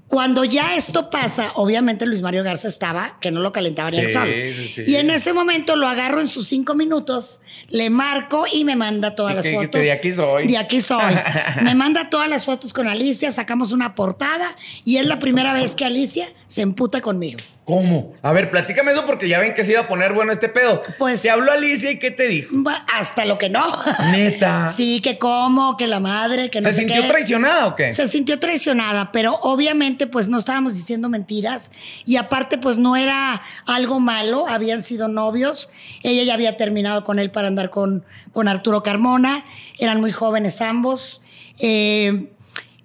Cuando 0.09 0.43
ya 0.43 0.75
esto 0.75 1.11
pasa, 1.11 1.51
obviamente 1.53 2.07
Luis 2.07 2.21
Mario 2.21 2.43
Garza 2.43 2.67
estaba, 2.67 3.19
que 3.21 3.29
no 3.29 3.41
lo 3.41 3.53
calentaba 3.53 3.91
ni 3.91 3.99
el 3.99 4.11
sol. 4.11 4.27
y 4.27 4.95
en 4.95 5.11
ese 5.11 5.33
momento 5.33 5.75
lo 5.75 5.87
agarro 5.87 6.19
en 6.19 6.27
sus 6.27 6.47
cinco 6.47 6.73
minutos, 6.73 7.41
le 7.67 7.91
marco 7.91 8.45
y 8.51 8.65
me 8.65 8.75
manda 8.75 9.13
todas 9.13 9.35
las 9.35 9.47
fotos. 9.47 9.79
De 9.79 9.91
aquí 9.91 10.11
soy. 10.11 10.47
De 10.47 10.57
aquí 10.57 10.81
soy. 10.81 11.13
me 11.61 11.75
manda 11.75 12.09
todas 12.09 12.27
las 12.27 12.45
fotos 12.45 12.73
con 12.73 12.87
Alicia, 12.87 13.31
sacamos 13.31 13.71
una 13.71 13.93
portada 13.93 14.55
y 14.83 14.97
es 14.97 15.05
la 15.05 15.19
primera 15.19 15.53
vez 15.53 15.75
que 15.75 15.85
Alicia 15.85 16.27
se 16.47 16.63
emputa 16.63 17.01
conmigo. 17.01 17.39
¿Cómo? 17.69 18.15
A 18.23 18.33
ver, 18.33 18.49
platícame 18.49 18.93
eso 18.93 19.05
porque 19.05 19.29
ya 19.29 19.37
ven 19.37 19.53
que 19.53 19.63
se 19.63 19.73
iba 19.73 19.81
a 19.81 19.87
poner 19.87 20.11
bueno 20.13 20.31
este 20.31 20.49
pedo. 20.49 20.81
Pues. 20.97 21.21
Te 21.21 21.29
habló 21.29 21.51
Alicia 21.51 21.91
y 21.91 21.99
¿qué 21.99 22.09
te 22.09 22.27
dijo? 22.27 22.51
Hasta 22.91 23.25
lo 23.25 23.37
que 23.37 23.47
no. 23.47 23.63
Neta. 24.11 24.65
sí, 24.65 25.01
que 25.01 25.19
cómo, 25.19 25.77
que 25.77 25.85
la 25.85 25.99
madre, 25.99 26.49
que 26.49 26.61
no 26.61 26.71
¿Se 26.71 26.79
sintió 26.79 27.05
traicionada 27.05 27.67
o 27.67 27.75
qué? 27.75 27.91
Se 27.91 28.07
sintió 28.07 28.39
traicionada, 28.39 29.11
pero 29.11 29.35
obviamente, 29.43 30.07
pues 30.07 30.29
no 30.29 30.39
estábamos 30.39 30.73
diciendo 30.73 31.09
mentiras. 31.09 31.69
Y 32.05 32.15
aparte, 32.15 32.57
pues 32.57 32.79
no 32.79 32.95
era 32.95 33.43
algo 33.67 33.99
malo. 33.99 34.47
Habían 34.47 34.81
sido 34.81 35.07
novios. 35.07 35.69
Ella 36.01 36.23
ya 36.23 36.33
había 36.33 36.57
terminado 36.57 37.03
con 37.03 37.19
él 37.19 37.29
para 37.29 37.49
andar 37.49 37.69
con, 37.69 38.03
con 38.33 38.47
Arturo 38.47 38.81
Carmona. 38.81 39.45
Eran 39.77 40.01
muy 40.01 40.11
jóvenes 40.11 40.59
ambos. 40.61 41.21
Eh 41.59 42.29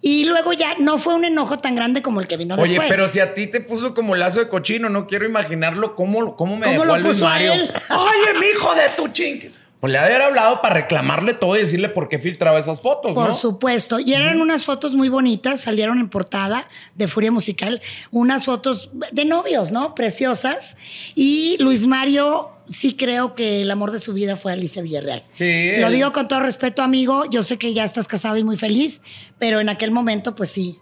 y 0.06 0.26
luego 0.26 0.52
ya 0.52 0.74
no 0.78 0.98
fue 0.98 1.14
un 1.14 1.24
enojo 1.24 1.56
tan 1.56 1.74
grande 1.74 2.02
como 2.02 2.20
el 2.20 2.26
que 2.26 2.36
vino 2.36 2.56
después. 2.56 2.78
Oye, 2.78 2.88
pero 2.90 3.08
si 3.08 3.20
a 3.20 3.32
ti 3.32 3.46
te 3.46 3.62
puso 3.62 3.94
como 3.94 4.14
lazo 4.14 4.40
de 4.40 4.50
cochino, 4.50 4.90
no 4.90 5.06
quiero 5.06 5.24
imaginarlo 5.24 5.96
cómo, 5.96 6.36
cómo 6.36 6.58
me 6.58 6.66
¿Cómo 6.66 6.82
dejó 6.82 6.96
lo 6.96 7.02
Luis 7.02 7.20
Mario. 7.20 7.52
Oye, 7.54 8.38
mi 8.38 8.46
hijo 8.48 8.74
de 8.74 8.90
tu 8.98 9.08
ching. 9.08 9.50
Pues 9.84 9.92
le 9.92 9.98
ha 9.98 10.06
de 10.06 10.14
haber 10.14 10.22
hablado 10.22 10.62
para 10.62 10.76
reclamarle 10.76 11.34
todo 11.34 11.56
y 11.56 11.58
decirle 11.58 11.90
por 11.90 12.08
qué 12.08 12.18
filtraba 12.18 12.58
esas 12.58 12.80
fotos, 12.80 13.12
Por 13.12 13.28
¿no? 13.28 13.34
supuesto. 13.34 14.00
Y 14.00 14.14
eran 14.14 14.40
unas 14.40 14.64
fotos 14.64 14.94
muy 14.94 15.10
bonitas, 15.10 15.60
salieron 15.60 15.98
en 15.98 16.08
portada 16.08 16.70
de 16.94 17.06
Furia 17.06 17.30
Musical, 17.30 17.82
unas 18.10 18.46
fotos 18.46 18.88
de 19.12 19.26
novios, 19.26 19.72
¿no? 19.72 19.94
Preciosas. 19.94 20.78
Y 21.14 21.58
Luis 21.60 21.86
Mario, 21.86 22.48
sí 22.66 22.96
creo 22.96 23.34
que 23.34 23.60
el 23.60 23.70
amor 23.70 23.90
de 23.90 24.00
su 24.00 24.14
vida 24.14 24.38
fue 24.38 24.54
Alicia 24.54 24.80
Villarreal. 24.80 25.22
Sí, 25.34 25.72
Lo 25.76 25.90
digo 25.90 26.12
con 26.12 26.28
todo 26.28 26.40
respeto, 26.40 26.80
amigo. 26.80 27.26
Yo 27.28 27.42
sé 27.42 27.58
que 27.58 27.74
ya 27.74 27.84
estás 27.84 28.08
casado 28.08 28.38
y 28.38 28.42
muy 28.42 28.56
feliz, 28.56 29.02
pero 29.38 29.60
en 29.60 29.68
aquel 29.68 29.90
momento, 29.90 30.34
pues 30.34 30.48
sí. 30.48 30.78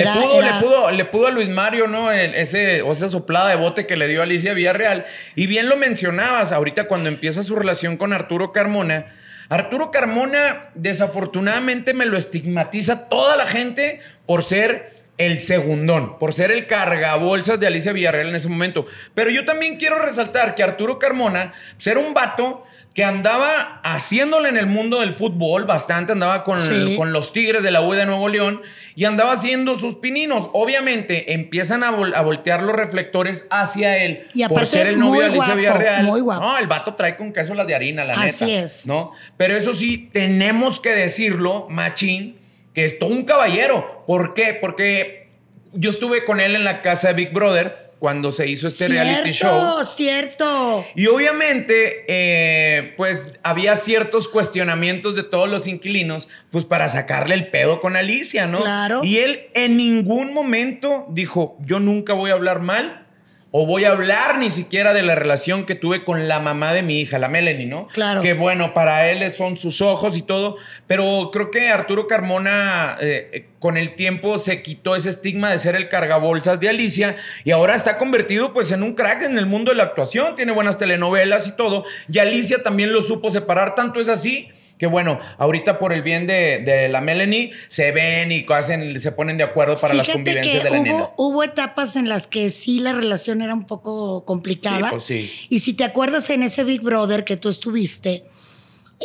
Era, 0.00 0.14
le, 0.14 0.20
pudo, 0.22 0.38
era- 0.42 0.54
le, 0.56 0.60
pudo, 0.64 0.90
le 0.90 1.04
pudo 1.04 1.26
a 1.26 1.30
Luis 1.30 1.48
Mario, 1.48 1.86
¿no? 1.86 2.10
El- 2.12 2.34
ese, 2.34 2.82
o 2.82 2.92
esa 2.92 3.08
soplada 3.08 3.50
de 3.50 3.56
bote 3.56 3.86
que 3.86 3.96
le 3.96 4.08
dio 4.08 4.22
Alicia 4.22 4.54
Villarreal. 4.54 5.06
Y 5.34 5.46
bien 5.46 5.68
lo 5.68 5.76
mencionabas, 5.76 6.52
ahorita 6.52 6.84
cuando 6.88 7.08
empieza 7.08 7.42
su 7.42 7.54
relación 7.54 7.96
con 7.96 8.12
Arturo 8.12 8.52
Carmona. 8.52 9.06
Arturo 9.48 9.90
Carmona, 9.90 10.70
desafortunadamente, 10.74 11.94
me 11.94 12.06
lo 12.06 12.16
estigmatiza 12.16 13.08
toda 13.08 13.36
la 13.36 13.46
gente 13.46 14.00
por 14.26 14.42
ser 14.44 15.02
el 15.18 15.40
segundón, 15.40 16.18
por 16.18 16.32
ser 16.32 16.50
el 16.50 16.66
cargabolsas 16.66 17.60
de 17.60 17.66
Alicia 17.66 17.92
Villarreal 17.92 18.28
en 18.30 18.34
ese 18.34 18.48
momento. 18.48 18.86
Pero 19.14 19.30
yo 19.30 19.44
también 19.44 19.76
quiero 19.76 19.98
resaltar 19.98 20.54
que 20.54 20.62
Arturo 20.62 20.98
Carmona 20.98 21.52
era 21.84 22.00
un 22.00 22.14
vato 22.14 22.64
que 22.94 23.04
andaba 23.04 23.80
haciéndole 23.84 24.50
en 24.50 24.58
el 24.58 24.66
mundo 24.66 25.00
del 25.00 25.14
fútbol 25.14 25.64
bastante, 25.64 26.12
andaba 26.12 26.44
con, 26.44 26.58
Sí. 26.58 26.94
con 26.96 27.12
los 27.12 27.32
Tigres 27.32 27.62
de 27.62 27.70
la 27.70 27.80
U 27.80 27.92
de 27.92 28.04
Nuevo 28.04 28.28
León 28.28 28.60
y 28.94 29.06
andaba 29.06 29.32
haciendo 29.32 29.74
sus 29.76 29.94
pininos. 29.96 30.50
Obviamente 30.52 31.32
empiezan 31.32 31.84
a, 31.84 31.90
vol- 31.90 32.14
a 32.14 32.20
voltear 32.20 32.62
los 32.62 32.76
reflectores 32.76 33.46
hacia 33.50 33.96
él 34.04 34.26
Y 34.34 34.42
por 34.42 34.58
aparte, 34.58 34.66
ser 34.70 34.86
el 34.88 34.98
novio 34.98 35.22
de 35.22 35.26
Alicia 35.28 35.54
Villarreal. 35.54 36.04
muy 36.04 36.20
guapo. 36.20 36.42
No, 36.42 36.58
el 36.58 36.66
vato 36.66 36.94
trae 36.94 37.16
con 37.16 37.32
queso 37.32 37.54
las 37.54 37.66
de 37.66 37.74
harina, 37.74 38.04
la 38.04 38.12
Así 38.12 38.44
neta. 38.44 38.64
es. 38.64 38.86
¿no? 38.86 39.12
Pero 39.38 39.56
eso 39.56 39.72
sí, 39.72 40.10
tenemos 40.12 40.78
que 40.78 40.90
decirlo, 40.90 41.66
machín, 41.70 42.36
que 42.74 42.84
es 42.84 42.98
todo 42.98 43.10
un 43.10 43.24
caballero. 43.24 44.04
¿Por 44.06 44.34
qué? 44.34 44.52
Porque 44.60 45.28
yo 45.72 45.88
estuve 45.88 46.24
con 46.26 46.40
él 46.40 46.54
en 46.56 46.64
la 46.64 46.82
casa 46.82 47.08
de 47.08 47.14
Big 47.14 47.32
Brother 47.32 47.90
cuando 48.02 48.32
se 48.32 48.48
hizo 48.48 48.66
este 48.66 48.88
reality 48.88 49.30
show. 49.30 49.84
Cierto, 49.84 49.84
cierto. 49.84 50.84
Y 50.96 51.06
obviamente, 51.06 52.04
eh, 52.08 52.94
pues 52.96 53.24
había 53.44 53.76
ciertos 53.76 54.26
cuestionamientos 54.26 55.14
de 55.14 55.22
todos 55.22 55.48
los 55.48 55.68
inquilinos, 55.68 56.26
pues 56.50 56.64
para 56.64 56.88
sacarle 56.88 57.36
el 57.36 57.46
pedo 57.46 57.80
con 57.80 57.94
Alicia, 57.94 58.48
¿no? 58.48 58.60
Claro. 58.60 59.04
Y 59.04 59.18
él 59.18 59.42
en 59.54 59.76
ningún 59.76 60.34
momento 60.34 61.06
dijo, 61.10 61.56
yo 61.60 61.78
nunca 61.78 62.12
voy 62.12 62.32
a 62.32 62.34
hablar 62.34 62.58
mal 62.58 63.06
o 63.54 63.66
voy 63.66 63.84
a 63.84 63.90
hablar 63.90 64.38
ni 64.38 64.50
siquiera 64.50 64.94
de 64.94 65.02
la 65.02 65.14
relación 65.14 65.66
que 65.66 65.74
tuve 65.74 66.04
con 66.04 66.26
la 66.26 66.40
mamá 66.40 66.72
de 66.72 66.82
mi 66.82 67.00
hija, 67.00 67.18
la 67.18 67.28
Melanie, 67.28 67.66
¿no? 67.66 67.86
Claro. 67.88 68.22
Que 68.22 68.32
bueno, 68.32 68.72
para 68.72 69.10
él 69.10 69.30
son 69.30 69.58
sus 69.58 69.82
ojos 69.82 70.16
y 70.16 70.22
todo, 70.22 70.56
pero 70.86 71.28
creo 71.30 71.50
que 71.50 71.68
Arturo 71.68 72.06
Carmona 72.06 72.96
eh, 72.98 73.28
eh, 73.32 73.46
con 73.58 73.76
el 73.76 73.94
tiempo 73.94 74.38
se 74.38 74.62
quitó 74.62 74.96
ese 74.96 75.10
estigma 75.10 75.50
de 75.50 75.58
ser 75.58 75.76
el 75.76 75.90
cargabolsas 75.90 76.60
de 76.60 76.70
Alicia 76.70 77.16
y 77.44 77.50
ahora 77.50 77.76
está 77.76 77.98
convertido 77.98 78.54
pues 78.54 78.72
en 78.72 78.82
un 78.82 78.94
crack 78.94 79.22
en 79.22 79.36
el 79.36 79.44
mundo 79.44 79.70
de 79.70 79.76
la 79.76 79.84
actuación, 79.84 80.34
tiene 80.34 80.52
buenas 80.52 80.78
telenovelas 80.78 81.46
y 81.46 81.54
todo, 81.54 81.84
y 82.10 82.18
Alicia 82.20 82.62
también 82.62 82.90
lo 82.90 83.02
supo 83.02 83.28
separar, 83.28 83.74
tanto 83.74 84.00
es 84.00 84.08
así 84.08 84.48
que 84.82 84.88
bueno, 84.88 85.20
ahorita 85.38 85.78
por 85.78 85.92
el 85.92 86.02
bien 86.02 86.26
de, 86.26 86.58
de 86.58 86.88
la 86.88 87.00
Melanie 87.00 87.52
se 87.68 87.92
ven 87.92 88.32
y 88.32 88.44
hacen, 88.52 88.98
se 88.98 89.12
ponen 89.12 89.36
de 89.36 89.44
acuerdo 89.44 89.78
para 89.78 89.94
las 89.94 90.08
convivencias 90.08 90.56
que 90.60 90.64
de 90.64 90.70
la 90.70 90.82
nena. 90.82 90.96
hubo, 90.96 91.14
hubo 91.18 91.44
etapas 91.44 91.94
en 91.94 92.08
las 92.08 92.26
que 92.26 92.50
sí 92.50 92.80
la 92.80 92.92
relación 92.92 93.42
era 93.42 93.54
un 93.54 93.64
poco 93.64 94.24
complicada. 94.24 94.78
Sí, 94.78 94.90
pues 94.90 95.04
sí. 95.04 95.30
Y 95.50 95.60
si 95.60 95.74
te 95.74 95.84
acuerdas 95.84 96.30
en 96.30 96.42
ese 96.42 96.64
Big 96.64 96.80
Brother 96.80 97.22
que 97.22 97.36
tú 97.36 97.48
estuviste, 97.48 98.24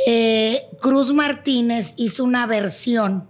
eh, 0.07 0.63
Cruz 0.81 1.13
Martínez 1.13 1.93
hizo 1.95 2.23
una 2.23 2.47
versión 2.47 3.29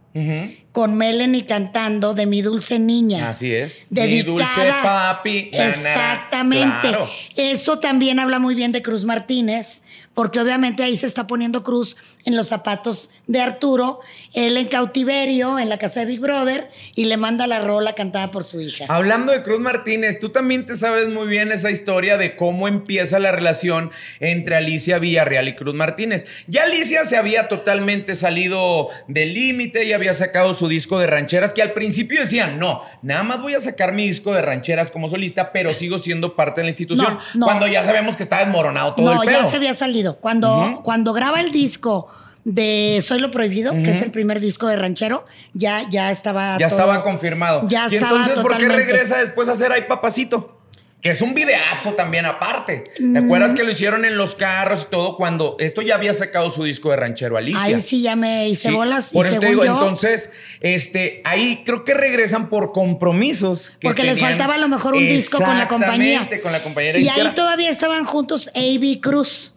Con 0.71 0.97
Melanie 0.97 1.45
cantando 1.45 2.15
de 2.15 2.25
Mi 2.25 2.41
Dulce 2.41 2.79
Niña. 2.79 3.29
Así 3.29 3.53
es. 3.53 3.85
Dedicada. 3.89 4.15
Mi 4.15 4.21
dulce 4.23 4.73
papi. 4.81 5.49
Exactamente. 5.53 6.87
Claro. 6.89 7.09
Eso 7.35 7.79
también 7.79 8.19
habla 8.19 8.39
muy 8.39 8.55
bien 8.55 8.71
de 8.71 8.81
Cruz 8.81 9.05
Martínez, 9.05 9.83
porque 10.15 10.39
obviamente 10.39 10.81
ahí 10.81 10.97
se 10.97 11.05
está 11.05 11.27
poniendo 11.27 11.63
Cruz 11.63 11.97
en 12.25 12.35
los 12.35 12.47
zapatos 12.47 13.11
de 13.27 13.39
Arturo, 13.39 14.01
él 14.33 14.57
en 14.57 14.67
cautiverio 14.67 15.59
en 15.59 15.69
la 15.69 15.77
casa 15.77 16.01
de 16.01 16.07
Big 16.07 16.19
Brother 16.19 16.69
y 16.95 17.05
le 17.05 17.15
manda 17.15 17.45
la 17.47 17.59
rola 17.59 17.93
cantada 17.93 18.31
por 18.31 18.43
su 18.43 18.59
hija. 18.59 18.85
Hablando 18.89 19.31
de 19.31 19.43
Cruz 19.43 19.59
Martínez, 19.59 20.19
tú 20.19 20.29
también 20.29 20.65
te 20.65 20.75
sabes 20.75 21.07
muy 21.07 21.27
bien 21.27 21.51
esa 21.51 21.71
historia 21.71 22.17
de 22.17 22.35
cómo 22.35 22.67
empieza 22.67 23.19
la 23.19 23.31
relación 23.31 23.91
entre 24.19 24.55
Alicia 24.55 24.97
Villarreal 24.99 25.47
y 25.47 25.55
Cruz 25.55 25.75
Martínez. 25.75 26.25
Ya 26.47 26.63
Alicia 26.63 27.05
se 27.05 27.15
había 27.15 27.47
totalmente 27.47 28.15
salido 28.15 28.89
del 29.07 29.33
límite 29.33 29.85
y 29.85 29.93
había 29.93 30.06
sacado 30.13 30.53
su 30.53 30.67
disco 30.67 30.99
de 30.99 31.07
rancheras, 31.07 31.53
que 31.53 31.61
al 31.61 31.73
principio 31.73 32.21
decían, 32.21 32.59
no, 32.59 32.81
nada 33.01 33.23
más 33.23 33.41
voy 33.41 33.53
a 33.53 33.59
sacar 33.59 33.93
mi 33.93 34.07
disco 34.07 34.33
de 34.33 34.41
rancheras 34.41 34.91
como 34.91 35.07
solista, 35.07 35.51
pero 35.51 35.73
sigo 35.73 35.97
siendo 35.97 36.35
parte 36.35 36.61
de 36.61 36.65
la 36.65 36.69
institución. 36.69 37.13
No, 37.13 37.19
no. 37.35 37.45
Cuando 37.45 37.67
ya 37.67 37.83
sabemos 37.83 38.17
que 38.17 38.23
está 38.23 38.39
desmoronado 38.39 38.95
todo 38.95 39.05
no, 39.13 39.21
el 39.23 39.27
pedo. 39.27 39.41
ya 39.41 39.45
se 39.45 39.55
había 39.55 39.73
salido. 39.73 40.17
Cuando, 40.17 40.81
cuando 40.83 41.13
graba 41.13 41.39
el 41.41 41.51
disco 41.51 42.07
de 42.43 42.99
Soy 43.01 43.19
lo 43.19 43.29
Prohibido, 43.29 43.73
que 43.73 43.89
es 43.89 44.01
el 44.01 44.11
primer 44.11 44.39
disco 44.39 44.67
de 44.67 44.77
ranchero, 44.77 45.25
ya, 45.53 45.87
ya 45.89 46.11
estaba. 46.11 46.57
Ya 46.57 46.67
todo- 46.69 46.79
estaba 46.79 47.03
confirmado. 47.03 47.67
Ya 47.67 47.87
y 47.91 47.95
estaba 47.95 48.19
entonces, 48.19 48.41
¿por 48.41 48.57
qué 48.57 48.69
regresa 48.69 49.17
después 49.17 49.49
a 49.49 49.51
hacer 49.51 49.71
Ay 49.71 49.83
Papacito? 49.87 50.56
Que 51.01 51.11
es 51.11 51.21
un 51.21 51.35
videazo 51.35 51.93
también 51.93 52.25
aparte. 52.25 52.85
¿Te 52.97 53.19
acuerdas 53.19 53.53
que 53.53 53.63
lo 53.63 53.71
hicieron 53.71 54.03
en 54.03 54.17
los 54.17 54.33
carros 54.33 54.87
y 54.87 54.91
todo 54.91 55.15
cuando 55.15 55.55
esto 55.59 55.83
ya 55.83 55.93
había 55.93 56.11
sacado 56.11 56.49
su 56.49 56.63
disco 56.63 56.89
de 56.89 56.97
ranchero 56.97 57.37
Alicia? 57.37 57.61
Ahí 57.61 57.81
sí 57.81 58.01
ya 58.01 58.15
me 58.15 58.49
hice 58.49 58.69
Sí, 58.69 58.73
bolas. 58.73 59.11
Por 59.13 59.27
y 59.27 59.29
eso 59.29 59.39
te 59.39 59.45
digo, 59.45 59.63
yo, 59.63 59.73
entonces, 59.73 60.31
este, 60.59 61.21
ahí 61.23 61.61
creo 61.65 61.85
que 61.85 61.93
regresan 61.93 62.49
por 62.49 62.71
compromisos. 62.71 63.73
que 63.79 63.87
Porque 63.87 64.03
les 64.03 64.19
faltaba 64.19 64.55
a 64.55 64.57
lo 64.57 64.69
mejor 64.69 64.95
un 64.95 65.07
disco 65.07 65.37
con 65.37 65.57
la 65.57 65.67
compañía. 65.67 66.27
Con 66.41 66.51
la 66.51 66.63
compañera 66.63 66.97
Y 66.97 67.07
ahí 67.07 67.31
todavía 67.35 67.69
estaban 67.69 68.03
juntos 68.03 68.49
A.B. 68.55 68.99
Cruz, 68.99 69.53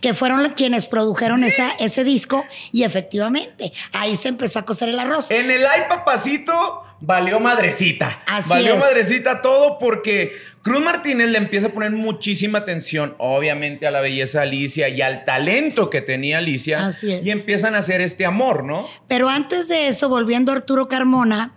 que 0.00 0.14
fueron 0.14 0.46
quienes 0.50 0.86
produjeron 0.86 1.44
esa, 1.44 1.70
ese 1.78 2.02
disco. 2.02 2.44
Y 2.72 2.82
efectivamente, 2.82 3.72
ahí 3.92 4.16
se 4.16 4.28
empezó 4.28 4.58
a 4.58 4.64
cocer 4.64 4.88
el 4.88 4.98
arroz. 4.98 5.30
En 5.30 5.48
el 5.48 5.64
ay 5.64 5.82
papacito 5.88 6.82
valió 7.00 7.40
madrecita. 7.40 8.22
Así 8.26 8.50
valió 8.50 8.74
es. 8.74 8.80
madrecita 8.80 9.42
todo 9.42 9.78
porque 9.78 10.32
Cruz 10.62 10.80
Martínez 10.80 11.28
le 11.28 11.38
empieza 11.38 11.66
a 11.66 11.70
poner 11.70 11.90
muchísima 11.90 12.58
atención, 12.58 13.16
obviamente, 13.18 13.86
a 13.86 13.90
la 13.90 14.00
belleza 14.00 14.40
de 14.40 14.46
Alicia 14.46 14.88
y 14.88 15.02
al 15.02 15.24
talento 15.24 15.90
que 15.90 16.00
tenía 16.00 16.38
Alicia. 16.38 16.86
Así 16.86 17.12
es. 17.12 17.26
Y 17.26 17.32
empiezan 17.32 17.74
a 17.74 17.78
hacer 17.78 18.00
este 18.00 18.24
amor, 18.26 18.64
¿no? 18.64 18.86
Pero 19.08 19.28
antes 19.28 19.66
de 19.66 19.88
eso, 19.88 20.08
volviendo 20.08 20.52
a 20.52 20.56
Arturo 20.56 20.86
Carmona, 20.86 21.52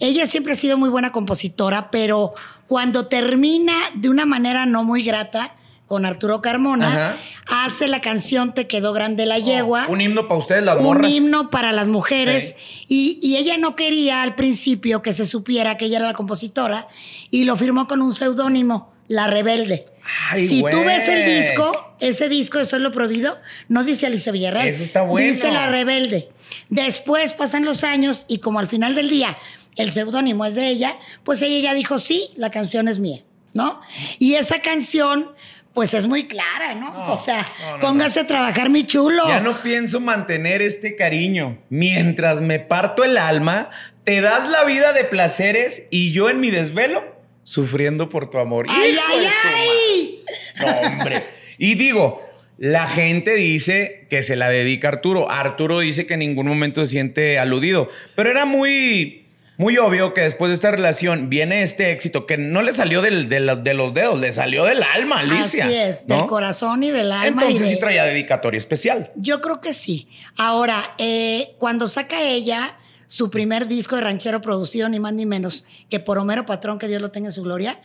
ella 0.00 0.26
siempre 0.26 0.54
ha 0.54 0.56
sido 0.56 0.76
muy 0.76 0.88
buena 0.88 1.12
compositora, 1.12 1.90
pero 1.92 2.34
cuando 2.66 3.06
termina 3.06 3.74
de 3.94 4.08
una 4.08 4.26
manera 4.26 4.66
no 4.66 4.82
muy 4.82 5.04
grata 5.04 5.54
con 5.88 6.04
Arturo 6.04 6.42
Carmona, 6.42 7.16
hace 7.48 7.88
la 7.88 8.00
canción 8.00 8.54
Te 8.54 8.66
quedó 8.66 8.92
grande 8.92 9.26
la 9.26 9.38
yegua. 9.38 9.86
Un 9.88 10.00
himno 10.00 10.28
para 10.28 10.38
ustedes, 10.38 10.62
las 10.62 10.76
un 10.76 10.84
morras. 10.84 11.10
himno 11.10 11.50
para 11.50 11.72
las 11.72 11.88
mujeres 11.88 12.54
y, 12.86 13.18
y 13.22 13.36
ella 13.36 13.56
no 13.56 13.74
quería 13.74 14.22
al 14.22 14.34
principio 14.34 15.02
que 15.02 15.12
se 15.12 15.26
supiera 15.26 15.76
que 15.76 15.86
ella 15.86 15.96
era 15.96 16.06
la 16.06 16.12
compositora 16.12 16.86
y 17.30 17.44
lo 17.44 17.56
firmó 17.56 17.88
con 17.88 18.02
un 18.02 18.14
seudónimo, 18.14 18.92
La 19.08 19.26
Rebelde. 19.26 19.86
Ay, 20.30 20.46
si 20.46 20.60
tú 20.70 20.84
ves 20.84 21.08
el 21.08 21.24
disco, 21.24 21.94
ese 22.00 22.28
disco 22.28 22.58
de 22.58 22.66
Soy 22.66 22.80
lo 22.80 22.92
Prohibido, 22.92 23.38
no 23.68 23.82
dice 23.82 24.06
Alicia 24.06 24.30
Villarreal. 24.30 24.68
Eso 24.68 24.82
está 24.82 25.02
bueno. 25.02 25.26
Dice 25.26 25.50
La 25.50 25.68
Rebelde. 25.68 26.28
Después 26.68 27.32
pasan 27.32 27.64
los 27.64 27.82
años 27.82 28.26
y 28.28 28.38
como 28.38 28.58
al 28.58 28.68
final 28.68 28.94
del 28.94 29.08
día 29.08 29.36
el 29.76 29.90
seudónimo 29.90 30.44
es 30.44 30.54
de 30.54 30.68
ella, 30.68 30.98
pues 31.24 31.40
ella 31.40 31.60
ya 31.60 31.74
dijo, 31.74 31.98
sí, 31.98 32.30
la 32.36 32.50
canción 32.50 32.88
es 32.88 32.98
mía, 32.98 33.20
¿no? 33.54 33.80
Y 34.18 34.34
esa 34.34 34.60
canción... 34.60 35.30
Pues 35.78 35.94
es 35.94 36.08
muy 36.08 36.26
clara, 36.26 36.74
¿no? 36.74 36.92
No, 36.92 37.12
o 37.12 37.18
sea, 37.18 37.46
no, 37.60 37.76
no, 37.76 37.80
póngase 37.80 38.18
a 38.18 38.26
trabajar 38.26 38.68
mi 38.68 38.82
chulo. 38.82 39.28
Ya 39.28 39.38
no 39.38 39.62
pienso 39.62 40.00
mantener 40.00 40.60
este 40.60 40.96
cariño. 40.96 41.58
Mientras 41.68 42.40
me 42.40 42.58
parto 42.58 43.04
el 43.04 43.16
alma, 43.16 43.70
te 44.02 44.20
das 44.20 44.50
la 44.50 44.64
vida 44.64 44.92
de 44.92 45.04
placeres 45.04 45.84
y 45.90 46.10
yo 46.10 46.30
en 46.30 46.40
mi 46.40 46.50
desvelo 46.50 47.04
sufriendo 47.44 48.08
por 48.08 48.28
tu 48.28 48.38
amor. 48.38 48.66
¡Ay, 48.68 48.90
¡Hijo 48.90 49.02
ay, 49.08 49.26
ay! 49.54 50.24
No, 50.58 50.88
hombre. 50.88 51.22
Y 51.58 51.76
digo, 51.76 52.28
la 52.56 52.88
gente 52.88 53.36
dice 53.36 54.08
que 54.10 54.24
se 54.24 54.34
la 54.34 54.48
dedica 54.48 54.88
a 54.88 54.92
Arturo. 54.94 55.30
Arturo 55.30 55.78
dice 55.78 56.08
que 56.08 56.14
en 56.14 56.20
ningún 56.20 56.48
momento 56.48 56.84
se 56.84 56.90
siente 56.90 57.38
aludido. 57.38 57.88
Pero 58.16 58.32
era 58.32 58.46
muy, 58.46 59.27
muy 59.58 59.76
obvio 59.76 60.14
que 60.14 60.22
después 60.22 60.48
de 60.48 60.54
esta 60.54 60.70
relación 60.70 61.28
viene 61.28 61.62
este 61.62 61.90
éxito 61.92 62.24
que 62.26 62.38
no 62.38 62.62
le 62.62 62.72
salió 62.72 63.02
del- 63.02 63.28
de, 63.28 63.40
la- 63.40 63.56
de 63.56 63.74
los 63.74 63.92
dedos, 63.92 64.18
le 64.18 64.32
salió 64.32 64.64
del 64.64 64.82
alma, 64.82 65.18
Alicia. 65.18 65.66
Así 65.66 65.74
es, 65.74 66.08
¿no? 66.08 66.16
del 66.16 66.26
corazón 66.26 66.82
y 66.84 66.90
del 66.90 67.12
alma. 67.12 67.42
y 67.42 67.46
Entonces 67.48 67.60
de- 67.68 67.74
sí 67.74 67.80
traía 67.80 68.04
dedicatoria 68.04 68.56
especial. 68.56 69.12
Yo 69.16 69.40
creo 69.42 69.60
que 69.60 69.72
sí. 69.74 70.08
Ahora, 70.38 70.94
eh, 70.98 71.56
cuando 71.58 71.88
saca 71.88 72.22
ella 72.22 72.78
su 73.06 73.30
primer 73.30 73.66
disco 73.68 73.96
de 73.96 74.02
ranchero 74.02 74.40
producido, 74.40 74.88
ni 74.88 75.00
más 75.00 75.12
ni 75.12 75.26
menos 75.26 75.64
que 75.90 75.98
por 76.00 76.18
Homero 76.18 76.46
Patrón, 76.46 76.78
que 76.78 76.88
Dios 76.88 77.02
lo 77.02 77.10
tenga 77.10 77.28
en 77.28 77.32
su 77.32 77.42
gloria, 77.42 77.80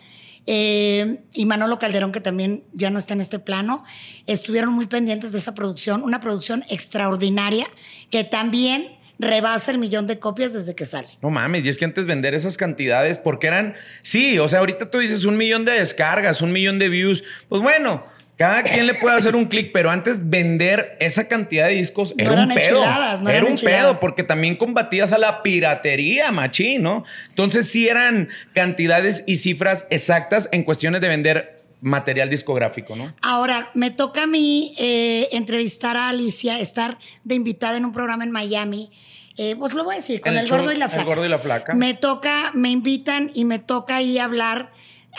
eh, 0.45 1.23
y 1.33 1.45
Manolo 1.45 1.79
Calderón, 1.79 2.11
que 2.11 2.19
también 2.19 2.65
ya 2.73 2.89
no 2.89 2.99
está 2.99 3.13
en 3.13 3.21
este 3.21 3.39
plano, 3.39 3.83
estuvieron 4.27 4.73
muy 4.73 4.85
pendientes 4.85 5.31
de 5.31 5.39
esa 5.39 5.53
producción, 5.55 6.03
una 6.03 6.19
producción 6.19 6.63
extraordinaria 6.69 7.65
que 8.11 8.23
también 8.25 8.87
rebasa 9.23 9.71
el 9.71 9.77
millón 9.77 10.07
de 10.07 10.19
copias 10.19 10.53
desde 10.53 10.75
que 10.75 10.85
sale. 10.85 11.07
No 11.21 11.29
mames, 11.29 11.65
y 11.65 11.69
es 11.69 11.77
que 11.77 11.85
antes 11.85 12.05
vender 12.05 12.33
esas 12.33 12.57
cantidades, 12.57 13.17
porque 13.17 13.47
eran, 13.47 13.75
sí, 14.01 14.39
o 14.39 14.47
sea, 14.47 14.59
ahorita 14.59 14.89
tú 14.91 14.99
dices 14.99 15.25
un 15.25 15.37
millón 15.37 15.65
de 15.65 15.73
descargas, 15.73 16.41
un 16.41 16.51
millón 16.51 16.79
de 16.79 16.89
views, 16.89 17.23
pues 17.49 17.61
bueno, 17.61 18.03
cada 18.37 18.63
quien 18.63 18.87
le 18.87 18.95
puede 18.95 19.15
hacer 19.15 19.35
un 19.35 19.45
clic, 19.45 19.71
pero 19.71 19.91
antes 19.91 20.29
vender 20.29 20.97
esa 20.99 21.27
cantidad 21.27 21.67
de 21.67 21.75
discos 21.75 22.15
era 22.17 22.31
un 22.31 22.49
pedo. 22.49 22.83
era 23.29 23.45
un 23.45 23.55
pedo, 23.55 23.97
porque 23.99 24.23
también 24.23 24.55
combatías 24.55 25.13
a 25.13 25.19
la 25.19 25.43
piratería, 25.43 26.31
machín, 26.31 26.81
¿no? 26.81 27.05
Entonces 27.29 27.69
sí 27.69 27.87
eran 27.87 28.29
cantidades 28.53 29.23
y 29.27 29.35
cifras 29.35 29.85
exactas 29.91 30.49
en 30.51 30.63
cuestiones 30.63 31.01
de 31.01 31.09
vender 31.09 31.63
material 31.79 32.29
discográfico, 32.29 32.95
¿no? 32.95 33.13
Ahora, 33.21 33.69
me 33.75 33.91
toca 33.91 34.23
a 34.23 34.27
mí 34.27 34.73
eh, 34.79 35.29
entrevistar 35.31 35.95
a 35.95 36.09
Alicia, 36.09 36.59
estar 36.59 36.97
de 37.23 37.35
invitada 37.35 37.77
en 37.77 37.85
un 37.85 37.91
programa 37.91 38.23
en 38.23 38.31
Miami. 38.31 38.91
Eh, 39.37 39.55
pues 39.55 39.73
lo 39.73 39.83
voy 39.83 39.93
a 39.93 39.97
decir, 39.97 40.21
con 40.21 40.37
el, 40.37 40.47
gordo 40.47 40.71
y 40.71 40.77
la 40.77 40.89
flaca. 40.89 41.01
El 41.01 41.07
gordo 41.07 41.25
y 41.25 41.29
la 41.29 41.39
flaca. 41.39 41.73
Me 41.73 41.93
toca, 41.93 42.51
me 42.53 42.69
invitan 42.69 43.31
y 43.33 43.45
me 43.45 43.59
toca 43.59 43.97
ahí 43.97 44.19
hablar 44.19 44.71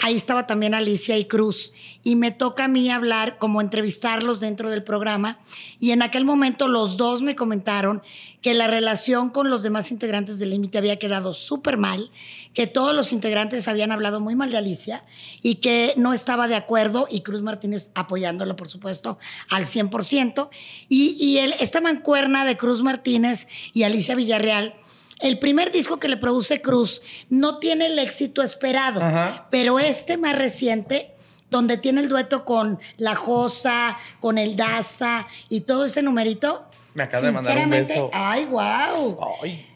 ahí 0.03 0.17
estaba 0.17 0.47
también 0.47 0.75
Alicia 0.75 1.17
y 1.19 1.27
Cruz, 1.27 1.73
y 2.03 2.17
me 2.17 2.31
toca 2.31 2.65
a 2.65 2.69
mí 2.69 2.91
hablar, 2.91 3.39
como 3.39 3.61
entrevistarlos 3.61 4.41
dentro 4.41 4.71
del 4.71 4.83
programa, 4.83 5.39
y 5.79 5.93
en 5.93 6.03
aquel 6.03 6.25
momento 6.25 6.69
los 6.69 6.97
dos 6.97 7.23
me 7.23 7.37
comentaron 7.37 8.03
que 8.43 8.55
la 8.55 8.67
relación 8.67 9.31
con 9.31 9.51
los 9.51 9.63
demás 9.63 9.91
integrantes 9.91 10.39
del 10.39 10.51
Límite 10.51 10.79
había 10.79 10.99
quedado 10.99 11.33
súper 11.33 11.77
mal, 11.77 12.11
que 12.55 12.67
todos 12.67 12.95
los 12.95 13.13
integrantes 13.13 13.69
habían 13.69 13.93
hablado 13.93 14.21
muy 14.21 14.37
mal 14.37 14.51
de 14.51 14.57
Alicia 14.57 15.05
y 15.43 15.57
que 15.57 15.93
no 15.97 16.15
estaba 16.15 16.49
de 16.49 16.55
acuerdo, 16.55 17.07
y 17.11 17.21
Cruz 17.21 17.43
Martínez 17.43 17.91
apoyándola, 17.95 18.57
por 18.57 18.69
supuesto, 18.69 19.19
al 19.51 19.65
100%, 19.65 20.49
y, 20.89 21.17
y 21.19 21.39
esta 21.39 21.81
mancuerna 21.81 22.45
de 22.45 22.57
Cruz 22.57 22.83
Martínez 22.83 23.49
y 23.73 23.83
Alicia 23.83 24.15
Villarreal, 24.15 24.75
el 25.21 25.39
primer 25.39 25.73
disco 25.73 25.99
que 25.99 26.09
le 26.09 26.17
produce 26.17 26.61
Cruz 26.61 27.03
no 27.29 27.59
tiene 27.59 27.87
el 27.87 27.99
éxito 27.99 28.43
esperado, 28.43 29.01
pero 29.51 29.79
este 29.79 30.17
más 30.17 30.37
reciente, 30.37 31.15
donde 31.51 31.77
tiene 31.77 32.01
el 32.01 32.09
dueto 32.09 32.45
con 32.45 32.81
La 32.97 33.15
Josa, 33.15 33.97
con 34.21 34.39
el 34.39 34.57
Daza 34.57 35.27
y 35.49 35.63
todo 35.63 35.85
ese 35.85 36.03
numerito. 36.03 36.67
Me 36.95 37.05
acaba 37.05 37.27
de 37.27 37.33
mandar 37.33 37.59
un 37.59 37.71
beso. 37.71 38.11
Ay, 38.13 38.45
wow. 38.47 39.19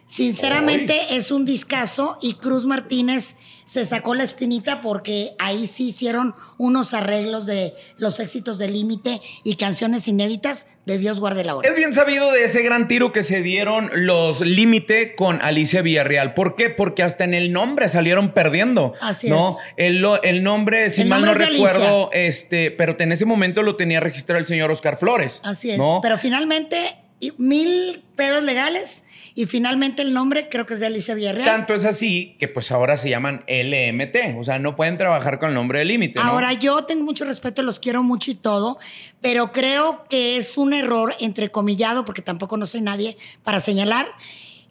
Sinceramente 0.09 0.99
es 1.11 1.31
un 1.31 1.45
discazo 1.45 2.19
y 2.23 2.35
Cruz 2.35 2.65
Martínez 2.65 3.37
se 3.67 3.85
sacó 3.85 4.15
la 4.15 4.23
espinita 4.23 4.81
porque 4.81 5.33
ahí 5.39 5.67
sí 5.67 5.89
hicieron 5.89 6.35
unos 6.57 6.95
arreglos 6.95 7.45
de 7.45 7.75
los 7.99 8.19
éxitos 8.19 8.57
del 8.57 8.73
límite 8.73 9.21
y 9.45 9.57
canciones 9.57 10.09
inéditas 10.09 10.67
de 10.87 10.97
Dios 10.97 11.21
guarde 11.21 11.45
la 11.45 11.55
hora. 11.55 11.69
Es 11.69 11.77
bien 11.77 11.93
sabido 11.93 12.33
de 12.33 12.45
ese 12.45 12.63
gran 12.63 12.89
tiro 12.89 13.13
que 13.13 13.23
se 13.23 13.43
dieron 13.43 13.91
los 13.93 14.41
límite 14.41 15.15
con 15.15 15.43
Alicia 15.43 15.83
Villarreal. 15.83 16.33
¿Por 16.33 16.57
qué? 16.57 16.71
Porque 16.71 17.03
hasta 17.03 17.25
en 17.25 17.35
el 17.35 17.53
nombre 17.53 17.91
salieron 17.91 18.33
perdiendo. 18.33 18.95
Así 19.03 19.29
¿no? 19.29 19.59
es. 19.77 19.85
El, 19.89 20.03
el 20.23 20.43
nombre, 20.43 20.89
si 20.89 21.05
mal 21.05 21.23
no 21.23 21.35
recuerdo, 21.35 22.09
este, 22.15 22.71
pero 22.71 22.97
en 22.99 23.13
ese 23.13 23.27
momento 23.27 23.61
lo 23.61 23.77
tenía 23.77 24.01
registrado 24.01 24.41
el 24.41 24.47
señor 24.47 24.71
Oscar 24.71 24.97
Flores. 24.97 25.43
Así 25.45 25.71
es. 25.71 25.79
Pero 26.01 26.17
finalmente, 26.17 26.97
mil 27.37 28.03
pedos 28.17 28.43
legales 28.43 29.05
y 29.39 29.47
finalmente 29.47 30.03
el 30.03 30.13
nombre 30.13 30.49
creo 30.49 30.67
que 30.67 30.75
es 30.75 30.81
de 30.81 30.87
Alicia 30.87 31.15
Villarreal. 31.15 31.47
Tanto 31.47 31.73
es 31.73 31.85
así 31.85 32.35
que 32.41 32.49
pues 32.49 32.73
ahora 32.73 32.97
se 32.97 33.09
llaman 33.09 33.45
LMT, 33.47 34.37
o 34.37 34.43
sea, 34.43 34.59
no 34.59 34.75
pueden 34.75 34.99
trabajar 34.99 35.39
con 35.39 35.51
el 35.51 35.55
nombre 35.55 35.79
de 35.79 35.85
límite. 35.85 36.19
Ahora 36.21 36.55
yo 36.55 36.83
tengo 36.87 37.05
mucho 37.05 37.25
respeto, 37.25 37.63
los 37.63 37.79
quiero 37.79 38.03
mucho 38.03 38.33
y 38.33 38.35
todo, 38.35 38.79
pero 39.21 39.53
creo 39.53 40.07
que 40.11 40.39
es 40.39 40.59
un 40.59 40.75
error 40.75 41.15
entrecomillado, 41.21 42.05
porque 42.05 42.21
tampoco 42.21 42.57
no 42.57 42.67
soy 42.67 42.81
nadie 42.81 43.17
para 43.45 43.61
señalar 43.61 44.09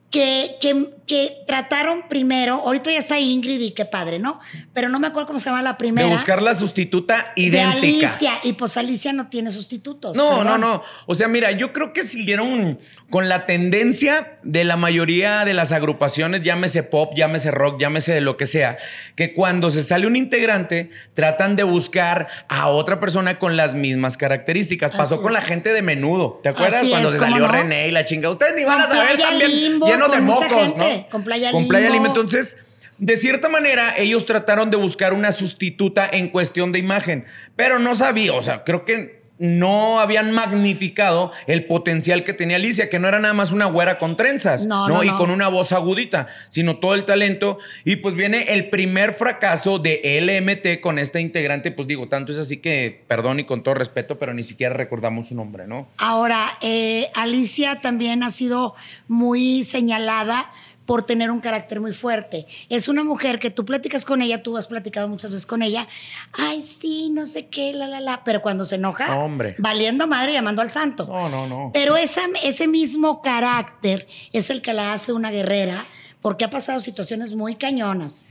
que, 0.09 0.55
que, 0.61 0.89
que, 1.05 1.43
trataron 1.45 2.07
primero, 2.07 2.61
ahorita 2.65 2.91
ya 2.91 2.99
está 2.99 3.19
Ingrid 3.19 3.59
y 3.59 3.71
qué 3.71 3.83
padre, 3.83 4.19
¿no? 4.19 4.39
Pero 4.73 4.87
no 4.87 4.99
me 4.99 5.07
acuerdo 5.07 5.27
cómo 5.27 5.39
se 5.39 5.49
llama 5.49 5.61
la 5.61 5.77
primera. 5.77 6.07
De 6.07 6.13
buscar 6.13 6.41
la 6.41 6.53
sustituta 6.53 7.33
idéntica. 7.35 7.81
De 7.81 7.87
Alicia, 7.87 8.33
y 8.43 8.53
pues 8.53 8.77
Alicia 8.77 9.11
no 9.11 9.27
tiene 9.27 9.51
sustitutos. 9.51 10.15
No, 10.15 10.43
no, 10.45 10.57
no. 10.57 10.81
O 11.07 11.15
sea, 11.15 11.27
mira, 11.27 11.51
yo 11.51 11.73
creo 11.73 11.91
que 11.91 12.03
siguieron 12.03 12.79
con 13.09 13.27
la 13.27 13.45
tendencia 13.45 14.35
de 14.43 14.63
la 14.63 14.77
mayoría 14.77 15.45
de 15.45 15.53
las 15.53 15.71
agrupaciones, 15.71 16.43
llámese 16.43 16.83
pop, 16.83 17.13
llámese 17.15 17.51
rock, 17.51 17.79
llámese 17.79 18.13
de 18.13 18.21
lo 18.21 18.37
que 18.37 18.45
sea, 18.45 18.77
que 19.15 19.33
cuando 19.33 19.69
se 19.69 19.83
sale 19.83 20.07
un 20.07 20.15
integrante, 20.15 20.89
tratan 21.13 21.55
de 21.55 21.63
buscar 21.63 22.27
a 22.47 22.67
otra 22.67 22.99
persona 22.99 23.39
con 23.39 23.57
las 23.57 23.73
mismas 23.73 24.17
características. 24.17 24.91
Pasó 24.91 25.21
con 25.21 25.33
la 25.33 25.41
gente 25.41 25.73
de 25.73 25.81
menudo. 25.81 26.39
¿Te 26.43 26.49
acuerdas? 26.49 26.85
cuando 26.87 27.11
se 27.11 27.19
salió 27.19 27.47
René 27.47 27.87
y 27.87 27.91
la 27.91 28.05
chinga. 28.05 28.29
Ustedes 28.29 28.55
ni 28.55 28.63
van 28.63 28.81
a 28.81 28.87
saber 28.87 29.17
también 29.17 29.79
de 30.07 30.21
mocos, 30.21 30.75
¿no? 30.77 31.09
Con 31.09 31.23
Playa 31.23 31.51
Con 31.51 31.67
Playa 31.67 31.89
Entonces, 31.89 32.57
de 32.97 33.15
cierta 33.15 33.49
manera, 33.49 33.95
ellos 33.97 34.25
trataron 34.25 34.69
de 34.69 34.77
buscar 34.77 35.13
una 35.13 35.31
sustituta 35.31 36.09
en 36.11 36.29
cuestión 36.29 36.71
de 36.71 36.79
imagen, 36.79 37.25
pero 37.55 37.79
no 37.79 37.95
sabía, 37.95 38.33
o 38.33 38.41
sea, 38.41 38.63
creo 38.63 38.85
que 38.85 39.26
no 39.39 39.99
habían 39.99 40.31
magnificado 40.31 41.31
el 41.45 41.65
potencial 41.65 42.23
que 42.23 42.33
tenía 42.33 42.57
Alicia, 42.57 42.89
que 42.89 42.99
no 42.99 43.07
era 43.07 43.19
nada 43.19 43.33
más 43.33 43.51
una 43.51 43.65
güera 43.65 43.99
con 43.99 44.17
trenzas, 44.17 44.65
¿no? 44.65 45.03
y 45.03 45.09
con 45.11 45.29
una 45.29 45.47
voz 45.47 45.71
agudita, 45.71 46.27
sino 46.49 46.77
todo 46.77 46.95
el 46.95 47.05
talento. 47.05 47.59
Y 47.83 47.97
pues 47.97 48.15
viene 48.15 48.53
el 48.53 48.69
primer 48.69 49.13
fracaso 49.13 49.79
de 49.79 50.01
LMT 50.21 50.81
con 50.81 50.99
esta 50.99 51.19
integrante, 51.19 51.71
pues 51.71 51.87
digo, 51.87 52.07
tanto 52.07 52.31
es 52.31 52.37
así 52.37 52.57
que, 52.57 53.03
perdón 53.07 53.39
y 53.39 53.45
con 53.45 53.63
todo 53.63 53.75
respeto, 53.75 54.17
pero 54.17 54.33
ni 54.33 54.43
siquiera 54.43 54.73
recordamos 54.73 55.27
su 55.27 55.35
nombre, 55.35 55.67
¿no? 55.67 55.87
Ahora, 55.97 56.57
eh, 56.61 57.09
Alicia 57.15 57.81
también 57.81 58.23
ha 58.23 58.31
sido 58.31 58.75
muy 59.07 59.63
señalada 59.63 60.51
por 60.87 61.03
tener 61.03 61.29
un 61.29 61.41
carácter 61.41 61.79
muy 61.81 61.91
fuerte. 61.93 62.47
Es 62.69 62.87
una 62.87 63.03
mujer 63.03 63.37
que 63.39 63.51
tú 63.51 63.65
platicas 63.65 64.05
con 64.05 64.21
ella, 64.23 64.41
tú 64.41 64.57
has 64.57 64.65
platicado 64.65 65.07
muchas 65.07 65.29
veces 65.29 65.45
con 65.45 65.61
ella, 65.61 65.87
ay, 66.31 66.63
sí, 66.63 67.09
no 67.11 67.27
sé 67.27 67.47
qué, 67.47 67.73
la, 67.73 67.85
la, 67.87 67.99
la, 67.99 68.23
pero 68.23 68.41
cuando 68.41 68.65
se 68.65 68.75
enoja, 68.75 69.15
Hombre. 69.17 69.55
valiendo 69.59 70.07
madre 70.07 70.33
llamando 70.33 70.63
al 70.63 70.71
santo. 70.71 71.05
No, 71.05 71.29
no, 71.29 71.45
no. 71.45 71.71
Pero 71.73 71.97
esa, 71.97 72.21
ese 72.41 72.67
mismo 72.67 73.21
carácter 73.21 74.07
es 74.31 74.49
el 74.49 74.61
que 74.61 74.73
la 74.73 74.93
hace 74.93 75.11
una 75.11 75.29
guerrera, 75.29 75.85
porque 76.21 76.45
ha 76.45 76.49
pasado 76.49 76.79
situaciones 76.79 77.35
muy 77.35 77.55
cañonas. 77.55 78.25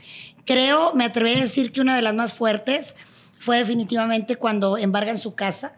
Creo, 0.46 0.94
me 0.94 1.04
atrevería 1.04 1.40
a 1.40 1.42
decir 1.42 1.72
que 1.72 1.82
una 1.82 1.94
de 1.94 2.02
las 2.02 2.14
más 2.14 2.32
fuertes 2.32 2.96
fue 3.38 3.58
definitivamente 3.58 4.36
cuando 4.36 4.78
embargan 4.78 5.18
su 5.18 5.34
casa 5.34 5.76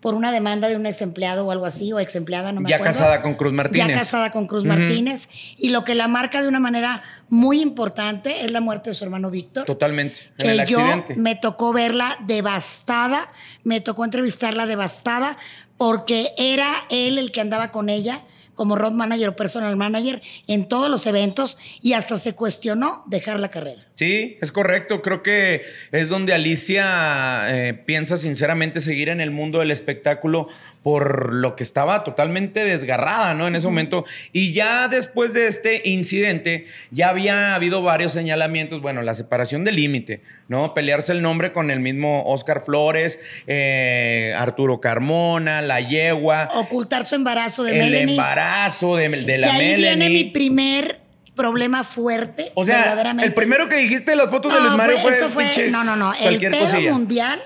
por 0.00 0.14
una 0.14 0.30
demanda 0.30 0.68
de 0.68 0.76
un 0.76 0.86
ex 0.86 1.02
empleado 1.02 1.46
o 1.46 1.50
algo 1.50 1.66
así, 1.66 1.92
o 1.92 1.98
ex 1.98 2.14
empleada, 2.14 2.52
no 2.52 2.60
me 2.60 2.70
ya 2.70 2.76
acuerdo. 2.76 2.92
Ya 2.92 2.98
casada 2.98 3.22
con 3.22 3.34
Cruz 3.34 3.52
Martínez. 3.52 3.88
Ya 3.88 3.94
casada 3.94 4.30
con 4.30 4.46
Cruz 4.46 4.64
Martínez. 4.64 5.28
Y 5.56 5.70
lo 5.70 5.84
que 5.84 5.94
la 5.94 6.08
marca 6.08 6.40
de 6.40 6.48
una 6.48 6.60
manera 6.60 7.02
muy 7.28 7.60
importante 7.60 8.44
es 8.44 8.50
la 8.50 8.60
muerte 8.60 8.90
de 8.90 8.94
su 8.94 9.04
hermano 9.04 9.30
Víctor. 9.30 9.64
Totalmente. 9.64 10.20
En 10.38 10.46
que 10.46 10.52
el 10.52 10.60
accidente. 10.60 11.14
yo 11.16 11.20
me 11.20 11.34
tocó 11.34 11.72
verla 11.72 12.16
devastada, 12.26 13.32
me 13.64 13.80
tocó 13.80 14.04
entrevistarla 14.04 14.66
devastada, 14.66 15.36
porque 15.76 16.32
era 16.38 16.84
él 16.90 17.18
el 17.18 17.32
que 17.32 17.40
andaba 17.40 17.70
con 17.70 17.88
ella 17.88 18.22
como 18.58 18.74
road 18.74 18.90
manager 18.90 19.28
o 19.28 19.36
personal 19.36 19.76
manager 19.76 20.20
en 20.48 20.66
todos 20.66 20.90
los 20.90 21.06
eventos 21.06 21.58
y 21.80 21.92
hasta 21.92 22.18
se 22.18 22.34
cuestionó 22.34 23.04
dejar 23.06 23.38
la 23.38 23.50
carrera. 23.50 23.86
Sí, 23.94 24.36
es 24.40 24.50
correcto. 24.50 25.00
Creo 25.00 25.22
que 25.22 25.62
es 25.92 26.08
donde 26.08 26.34
Alicia 26.34 27.46
eh, 27.48 27.74
piensa 27.74 28.16
sinceramente 28.16 28.80
seguir 28.80 29.10
en 29.10 29.20
el 29.20 29.30
mundo 29.30 29.60
del 29.60 29.70
espectáculo 29.70 30.48
por 30.88 31.34
lo 31.34 31.54
que 31.54 31.64
estaba 31.64 32.02
totalmente 32.02 32.64
desgarrada, 32.64 33.34
¿no? 33.34 33.46
En 33.46 33.54
ese 33.54 33.66
momento. 33.66 34.06
Y 34.32 34.54
ya 34.54 34.88
después 34.88 35.34
de 35.34 35.46
este 35.46 35.82
incidente, 35.84 36.64
ya 36.90 37.10
había 37.10 37.54
habido 37.54 37.82
varios 37.82 38.14
señalamientos. 38.14 38.80
Bueno, 38.80 39.02
la 39.02 39.12
separación 39.12 39.64
del 39.64 39.76
límite, 39.76 40.22
¿no? 40.48 40.72
Pelearse 40.72 41.12
el 41.12 41.20
nombre 41.20 41.52
con 41.52 41.70
el 41.70 41.80
mismo 41.80 42.22
Oscar 42.24 42.62
Flores, 42.64 43.20
eh, 43.46 44.32
Arturo 44.38 44.80
Carmona, 44.80 45.60
La 45.60 45.80
Yegua. 45.82 46.48
Ocultar 46.54 47.04
su 47.04 47.16
embarazo 47.16 47.64
de 47.64 47.72
el 47.72 47.78
Melanie. 47.80 48.02
El 48.04 48.08
embarazo 48.12 48.96
de, 48.96 49.10
de 49.10 49.36
la 49.36 49.46
y 49.48 49.50
ahí 49.50 49.56
Melanie. 49.72 49.76
viene 49.76 50.08
mi 50.08 50.24
primer 50.30 51.00
problema 51.36 51.84
fuerte. 51.84 52.50
O 52.54 52.64
sea, 52.64 52.96
el 53.22 53.34
primero 53.34 53.68
que 53.68 53.76
dijiste 53.76 54.16
las 54.16 54.30
fotos 54.30 54.54
de 54.54 54.60
Luis 54.60 54.72
Mario 54.72 54.96
fue, 55.02 55.10
eso 55.14 55.28
fue 55.28 55.44
pinche 55.44 55.70
No, 55.70 55.84
no, 55.84 55.96
no. 55.96 56.14
El 56.14 56.38
pedo 56.38 56.58
cosilla. 56.58 56.92
mundial 56.92 57.38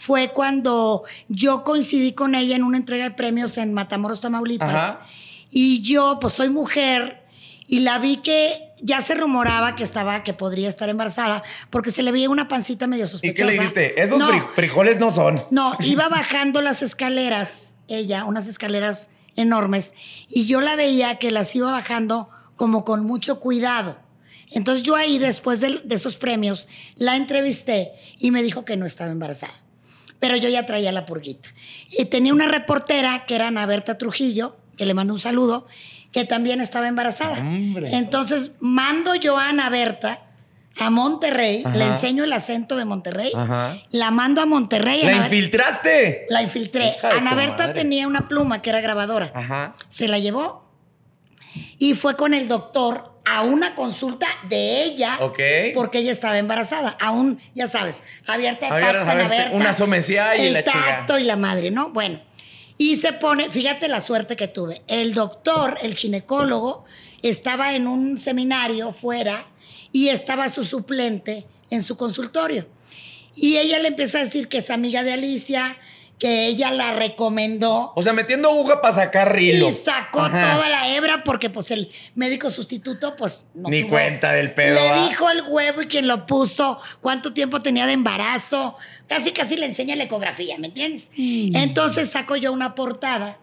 fue 0.00 0.30
cuando 0.32 1.04
yo 1.28 1.62
coincidí 1.62 2.12
con 2.14 2.34
ella 2.34 2.56
en 2.56 2.62
una 2.64 2.78
entrega 2.78 3.04
de 3.04 3.10
premios 3.10 3.58
en 3.58 3.74
Matamoros, 3.74 4.22
Tamaulipas. 4.22 4.68
Ajá. 4.70 5.00
Y 5.50 5.82
yo, 5.82 6.16
pues 6.18 6.32
soy 6.32 6.48
mujer 6.48 7.22
y 7.66 7.80
la 7.80 7.98
vi 7.98 8.16
que 8.16 8.70
ya 8.80 9.02
se 9.02 9.14
rumoraba 9.14 9.74
que 9.74 9.84
estaba, 9.84 10.22
que 10.22 10.32
podría 10.32 10.70
estar 10.70 10.88
embarazada, 10.88 11.42
porque 11.68 11.90
se 11.90 12.02
le 12.02 12.12
veía 12.12 12.30
una 12.30 12.48
pancita 12.48 12.86
medio 12.86 13.06
sospechosa. 13.06 13.32
¿Y 13.32 13.34
qué 13.34 13.44
le 13.44 13.52
dijiste? 13.52 14.02
Esos 14.02 14.18
No. 14.18 14.28
fri- 14.30 14.46
frijoles 14.54 14.98
no 14.98 15.10
son. 15.10 15.44
No, 15.50 15.76
iba 15.80 16.08
bajando 16.08 16.62
las 16.62 16.80
escaleras, 16.80 17.74
ella, 17.86 18.24
unas 18.24 18.46
escaleras 18.46 19.10
enormes, 19.36 19.92
y 20.30 20.46
yo 20.46 20.62
la 20.62 20.76
veía 20.76 21.16
que 21.18 21.30
las 21.30 21.54
iba 21.54 21.70
bajando 21.72 22.30
como 22.56 22.86
con 22.86 23.04
mucho 23.04 23.38
cuidado. 23.38 23.98
Entonces 24.50 24.82
yo 24.82 24.96
ahí, 24.96 25.18
después 25.18 25.60
de, 25.60 25.82
de 25.84 25.94
esos 25.94 26.16
premios, 26.16 26.68
la 26.96 27.16
entrevisté 27.16 27.92
y 28.18 28.30
me 28.30 28.42
dijo 28.42 28.64
que 28.64 28.76
no 28.78 28.86
estaba 28.86 29.10
embarazada. 29.12 29.52
Pero 30.20 30.36
yo 30.36 30.48
ya 30.48 30.64
traía 30.66 30.92
la 30.92 31.06
purguita. 31.06 31.48
Y 31.98 32.04
tenía 32.04 32.32
una 32.32 32.46
reportera 32.46 33.24
que 33.26 33.34
era 33.34 33.48
Ana 33.48 33.66
Berta 33.66 33.98
Trujillo, 33.98 34.56
que 34.76 34.86
le 34.86 34.94
mando 34.94 35.14
un 35.14 35.20
saludo, 35.20 35.66
que 36.12 36.24
también 36.24 36.60
estaba 36.60 36.88
embarazada. 36.88 37.38
Hombre. 37.40 37.88
Entonces 37.96 38.52
mando 38.60 39.14
yo 39.14 39.38
a 39.38 39.48
Ana 39.48 39.68
Berta 39.70 40.22
a 40.78 40.88
Monterrey, 40.88 41.62
Ajá. 41.64 41.76
le 41.76 41.84
enseño 41.86 42.24
el 42.24 42.32
acento 42.32 42.76
de 42.76 42.84
Monterrey, 42.84 43.32
Ajá. 43.34 43.76
la 43.90 44.10
mando 44.10 44.40
a 44.40 44.46
Monterrey. 44.46 45.02
¡La 45.02 45.16
Ana 45.16 45.24
infiltraste! 45.26 46.26
la 46.30 46.42
infiltré. 46.42 46.94
Hija 46.96 47.10
Ana 47.16 47.34
Berta 47.34 47.66
madre. 47.68 47.72
tenía 47.74 48.06
una 48.06 48.28
pluma 48.28 48.62
que 48.62 48.70
era 48.70 48.80
grabadora. 48.80 49.32
Ajá. 49.34 49.74
Se 49.88 50.06
la 50.08 50.18
llevó 50.18 50.64
y 51.78 51.94
fue 51.94 52.16
con 52.16 52.34
el 52.34 52.46
doctor 52.48 53.09
a 53.24 53.42
una 53.42 53.74
consulta 53.74 54.26
de 54.48 54.84
ella 54.84 55.18
porque 55.74 55.98
ella 55.98 56.12
estaba 56.12 56.38
embarazada. 56.38 56.96
Aún, 57.00 57.40
ya 57.54 57.68
sabes, 57.68 58.02
abierta 58.26 58.66
de 58.66 58.80
Berta, 58.80 59.50
una 59.52 59.72
y 60.36 60.46
el 60.46 60.52
la 60.52 60.64
tacto 60.64 61.18
y 61.18 61.24
la 61.24 61.36
madre, 61.36 61.70
¿no? 61.70 61.90
Bueno, 61.90 62.20
y 62.78 62.96
se 62.96 63.12
pone, 63.12 63.50
fíjate 63.50 63.88
la 63.88 64.00
suerte 64.00 64.36
que 64.36 64.48
tuve. 64.48 64.82
El 64.86 65.14
doctor, 65.14 65.78
el 65.82 65.94
ginecólogo, 65.94 66.84
estaba 67.22 67.74
en 67.74 67.86
un 67.86 68.18
seminario 68.18 68.92
fuera 68.92 69.46
y 69.92 70.08
estaba 70.08 70.48
su 70.48 70.64
suplente 70.64 71.46
en 71.68 71.82
su 71.82 71.96
consultorio. 71.96 72.66
Y 73.36 73.58
ella 73.58 73.78
le 73.78 73.88
empieza 73.88 74.18
a 74.18 74.24
decir 74.24 74.48
que 74.48 74.58
es 74.58 74.70
amiga 74.70 75.02
de 75.02 75.12
Alicia, 75.12 75.76
que 76.20 76.46
ella 76.46 76.70
la 76.70 76.92
recomendó. 76.92 77.92
O 77.96 78.02
sea, 78.02 78.12
metiendo 78.12 78.50
aguja 78.50 78.80
para 78.80 78.94
sacar 78.94 79.34
rilo. 79.34 79.68
Y 79.68 79.72
sacó 79.72 80.20
Ajá. 80.20 80.52
toda 80.54 80.68
la 80.68 80.94
hebra 80.94 81.24
porque 81.24 81.50
pues 81.50 81.70
el 81.72 81.90
médico 82.14 82.50
sustituto 82.50 83.16
pues 83.16 83.46
no 83.54 83.68
Ni 83.70 83.80
tuvo- 83.82 83.88
cuenta 83.88 84.30
del 84.32 84.52
pedo, 84.52 84.78
Le 84.80 84.90
¿va? 84.90 85.08
dijo 85.08 85.28
el 85.30 85.42
huevo 85.48 85.82
y 85.82 85.86
quien 85.86 86.06
lo 86.06 86.26
puso, 86.26 86.78
cuánto 87.00 87.32
tiempo 87.32 87.60
tenía 87.60 87.86
de 87.86 87.94
embarazo. 87.94 88.76
Casi 89.08 89.32
casi 89.32 89.56
le 89.56 89.66
enseña 89.66 89.96
la 89.96 90.04
ecografía, 90.04 90.56
¿me 90.58 90.68
entiendes? 90.68 91.10
Mm. 91.16 91.56
Entonces 91.56 92.10
saco 92.10 92.36
yo 92.36 92.52
una 92.52 92.74
portada. 92.76 93.38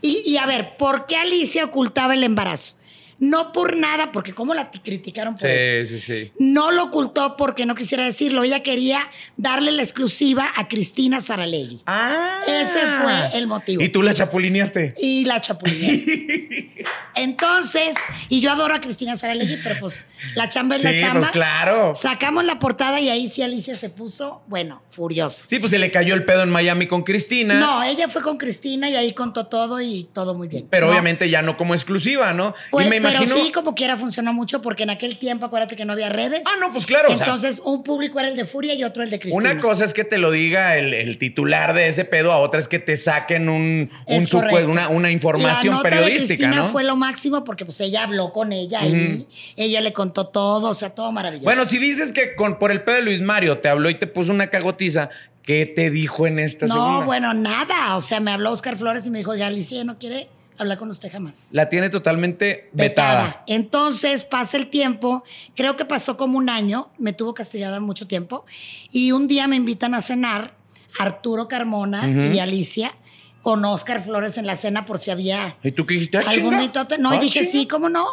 Y, 0.00 0.22
y 0.24 0.36
a 0.36 0.46
ver, 0.46 0.76
¿por 0.76 1.06
qué 1.06 1.16
Alicia 1.16 1.64
ocultaba 1.64 2.14
el 2.14 2.22
embarazo? 2.22 2.74
No 3.18 3.52
por 3.52 3.76
nada, 3.76 4.12
porque 4.12 4.32
cómo 4.34 4.54
la 4.54 4.70
criticaron 4.70 5.34
por 5.36 5.48
eso. 5.48 5.88
Sí, 5.96 5.98
sí, 5.98 6.06
sí. 6.24 6.32
No 6.38 6.70
lo 6.72 6.84
ocultó 6.84 7.36
porque 7.36 7.64
no 7.66 7.74
quisiera 7.74 8.04
decirlo. 8.04 8.42
Ella 8.44 8.62
quería 8.62 8.98
darle 9.36 9.72
la 9.72 9.82
exclusiva 9.82 10.46
a 10.56 10.68
Cristina 10.68 11.20
Saralegui. 11.20 11.82
Ah. 11.86 12.40
Ese 12.46 12.80
fue 13.02 13.38
el 13.38 13.46
motivo. 13.46 13.82
¿Y 13.82 13.88
tú 13.88 14.02
la 14.02 14.12
chapulineaste? 14.14 14.94
Y 14.98 15.24
la 15.24 15.40
chapulineé. 15.40 16.84
Entonces, 17.14 17.94
y 18.28 18.40
yo 18.40 18.50
adoro 18.50 18.74
a 18.74 18.80
Cristina 18.80 19.16
Saralegui, 19.16 19.58
pero 19.62 19.76
pues 19.78 20.04
la 20.34 20.48
chamba 20.48 20.76
es 20.76 20.82
la 20.84 20.90
Sí, 20.90 20.98
chamba. 20.98 21.20
pues 21.20 21.30
claro. 21.30 21.94
Sacamos 21.94 22.44
la 22.44 22.58
portada 22.58 23.00
y 23.00 23.08
ahí 23.08 23.28
sí 23.28 23.42
Alicia 23.42 23.76
se 23.76 23.88
puso, 23.88 24.42
bueno, 24.48 24.82
furiosa. 24.90 25.44
Sí, 25.46 25.58
pues 25.60 25.70
se 25.70 25.78
le 25.78 25.90
cayó 25.90 26.14
el 26.14 26.24
pedo 26.24 26.42
en 26.42 26.50
Miami 26.50 26.86
con 26.88 27.02
Cristina. 27.04 27.54
No, 27.54 27.82
ella 27.84 28.08
fue 28.08 28.20
con 28.22 28.36
Cristina 28.36 28.90
y 28.90 28.96
ahí 28.96 29.12
contó 29.12 29.46
todo 29.46 29.80
y 29.80 30.08
todo 30.12 30.34
muy 30.34 30.48
bien. 30.48 30.66
Pero 30.70 30.86
No, 30.86 30.92
obviamente 30.92 31.30
ya 31.30 31.40
no 31.42 31.56
como 31.56 31.74
exclusiva, 31.74 32.32
¿no? 32.32 32.54
pues, 32.70 32.86
y 32.86 32.90
me 32.90 33.00
imagino. 33.10 33.34
Pero 33.34 33.46
sí, 33.46 33.52
como 33.52 33.74
quiera, 33.74 33.96
funcionó 33.96 34.32
mucho 34.32 34.60
porque 34.62 34.82
en 34.82 34.90
aquel 34.90 35.18
tiempo, 35.18 35.46
acuérdate 35.46 35.76
que 35.76 35.84
no 35.84 35.92
había 35.92 36.08
redes. 36.08 36.42
Ah, 36.46 36.54
no, 36.60 36.72
pues 36.72 36.86
claro, 36.86 37.08
o 37.08 37.16
sea- 37.16 37.26
Entonces, 37.26 37.60
un 37.64 37.82
público 37.82 38.18
era 38.18 38.28
el 38.28 38.36
de 38.36 38.44
Furia 38.44 38.74
y 38.74 38.84
otro 38.84 39.02
el 39.02 39.10
de 39.10 39.18
Cristina. 39.18 39.52
Una 39.52 39.60
cosa 39.60 39.84
es 39.84 39.94
que 39.94 40.04
te 40.04 40.18
lo 40.18 40.30
diga 40.30 40.76
el, 40.76 40.94
el 40.94 41.18
titular 41.18 41.74
de 41.74 41.88
ese 41.88 42.04
pedo, 42.04 42.32
a 42.32 42.38
otra 42.38 42.60
es 42.60 42.68
que 42.68 42.78
te 42.78 42.96
saquen 42.96 43.48
un, 43.48 43.90
un 44.06 44.26
una, 44.68 44.88
una 44.88 45.10
información 45.10 45.74
la 45.74 45.78
nota 45.78 45.88
periodística, 45.88 46.34
de 46.34 46.36
Cristina 46.36 46.56
¿no? 46.56 46.68
fue 46.68 46.84
lo 46.84 46.96
máximo 46.96 47.44
porque 47.44 47.64
pues 47.64 47.80
ella 47.80 48.04
habló 48.04 48.32
con 48.32 48.52
ella 48.52 48.84
y 48.86 49.26
ella 49.56 49.80
le 49.80 49.92
contó 49.92 50.26
todo, 50.28 50.70
o 50.70 50.74
sea, 50.74 50.90
todo 50.90 51.12
maravilloso. 51.12 51.44
Bueno, 51.44 51.64
si 51.64 51.78
dices 51.78 52.12
que 52.12 52.34
con, 52.34 52.58
por 52.58 52.72
el 52.72 52.82
pedo 52.82 52.96
de 52.96 53.02
Luis 53.02 53.20
Mario 53.20 53.58
te 53.58 53.68
habló 53.68 53.90
y 53.90 53.98
te 53.98 54.06
puso 54.06 54.32
una 54.32 54.48
cagotiza, 54.50 55.10
¿qué 55.42 55.66
te 55.66 55.90
dijo 55.90 56.26
en 56.26 56.38
esta 56.38 56.66
no, 56.66 56.74
segunda? 56.74 57.04
bueno, 57.04 57.34
nada. 57.34 57.96
O 57.96 58.00
sea, 58.00 58.20
me 58.20 58.30
habló 58.30 58.52
Oscar 58.52 58.76
Flores 58.76 59.06
y 59.06 59.10
me 59.10 59.18
dijo, 59.18 59.32
oiga, 59.32 59.46
Alicia 59.46 59.84
no 59.84 59.98
quiere 59.98 60.28
hablar 60.58 60.78
con 60.78 60.90
usted 60.90 61.10
jamás. 61.10 61.48
La 61.52 61.68
tiene 61.68 61.90
totalmente 61.90 62.70
vetada. 62.72 63.42
Entonces 63.46 64.24
pasa 64.24 64.56
el 64.56 64.68
tiempo, 64.68 65.24
creo 65.54 65.76
que 65.76 65.84
pasó 65.84 66.16
como 66.16 66.38
un 66.38 66.48
año, 66.48 66.90
me 66.98 67.12
tuvo 67.12 67.34
castigada 67.34 67.80
mucho 67.80 68.06
tiempo, 68.06 68.44
y 68.90 69.12
un 69.12 69.26
día 69.26 69.46
me 69.48 69.56
invitan 69.56 69.94
a 69.94 70.00
cenar 70.00 70.54
Arturo 70.98 71.48
Carmona 71.48 72.06
y 72.32 72.38
Alicia 72.38 72.94
con 73.42 73.64
Oscar 73.64 74.02
Flores 74.02 74.38
en 74.38 74.46
la 74.46 74.56
cena 74.56 74.84
por 74.86 74.98
si 74.98 75.10
había 75.10 75.56
¿Y 75.62 75.72
tú 75.72 75.84
qué 75.86 75.94
dijiste? 75.94 76.18
Ah, 76.18 76.24
algún. 76.28 76.54
No, 76.98 77.10
Ah, 77.10 77.16
y 77.16 77.18
dije, 77.18 77.40
chinga. 77.40 77.50
sí, 77.50 77.66
¿cómo 77.66 77.88
no? 77.88 78.06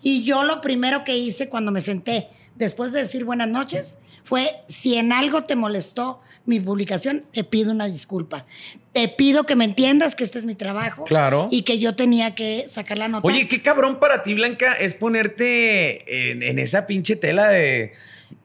Y 0.00 0.22
yo 0.22 0.44
lo 0.44 0.60
primero 0.60 1.04
que 1.04 1.18
hice 1.18 1.48
cuando 1.48 1.72
me 1.72 1.80
senté, 1.80 2.28
después 2.54 2.92
de 2.92 3.00
decir 3.00 3.24
buenas 3.24 3.48
noches, 3.48 3.98
fue, 4.22 4.62
si 4.68 4.94
en 4.94 5.12
algo 5.12 5.42
te 5.42 5.56
molestó 5.56 6.20
mi 6.48 6.60
publicación, 6.60 7.24
te 7.32 7.44
pido 7.44 7.70
una 7.72 7.86
disculpa. 7.86 8.46
Te 8.92 9.06
pido 9.08 9.44
que 9.44 9.54
me 9.54 9.64
entiendas 9.64 10.14
que 10.14 10.24
este 10.24 10.38
es 10.38 10.44
mi 10.44 10.54
trabajo. 10.54 11.04
Claro. 11.04 11.48
Y 11.50 11.62
que 11.62 11.78
yo 11.78 11.94
tenía 11.94 12.34
que 12.34 12.64
sacar 12.66 12.98
la 12.98 13.06
nota. 13.08 13.26
Oye, 13.28 13.46
qué 13.46 13.62
cabrón 13.62 14.00
para 14.00 14.22
ti, 14.22 14.34
Blanca, 14.34 14.72
es 14.72 14.94
ponerte 14.94 16.30
en, 16.30 16.42
en 16.42 16.58
esa 16.58 16.86
pinche 16.86 17.16
tela 17.16 17.48
de. 17.48 17.92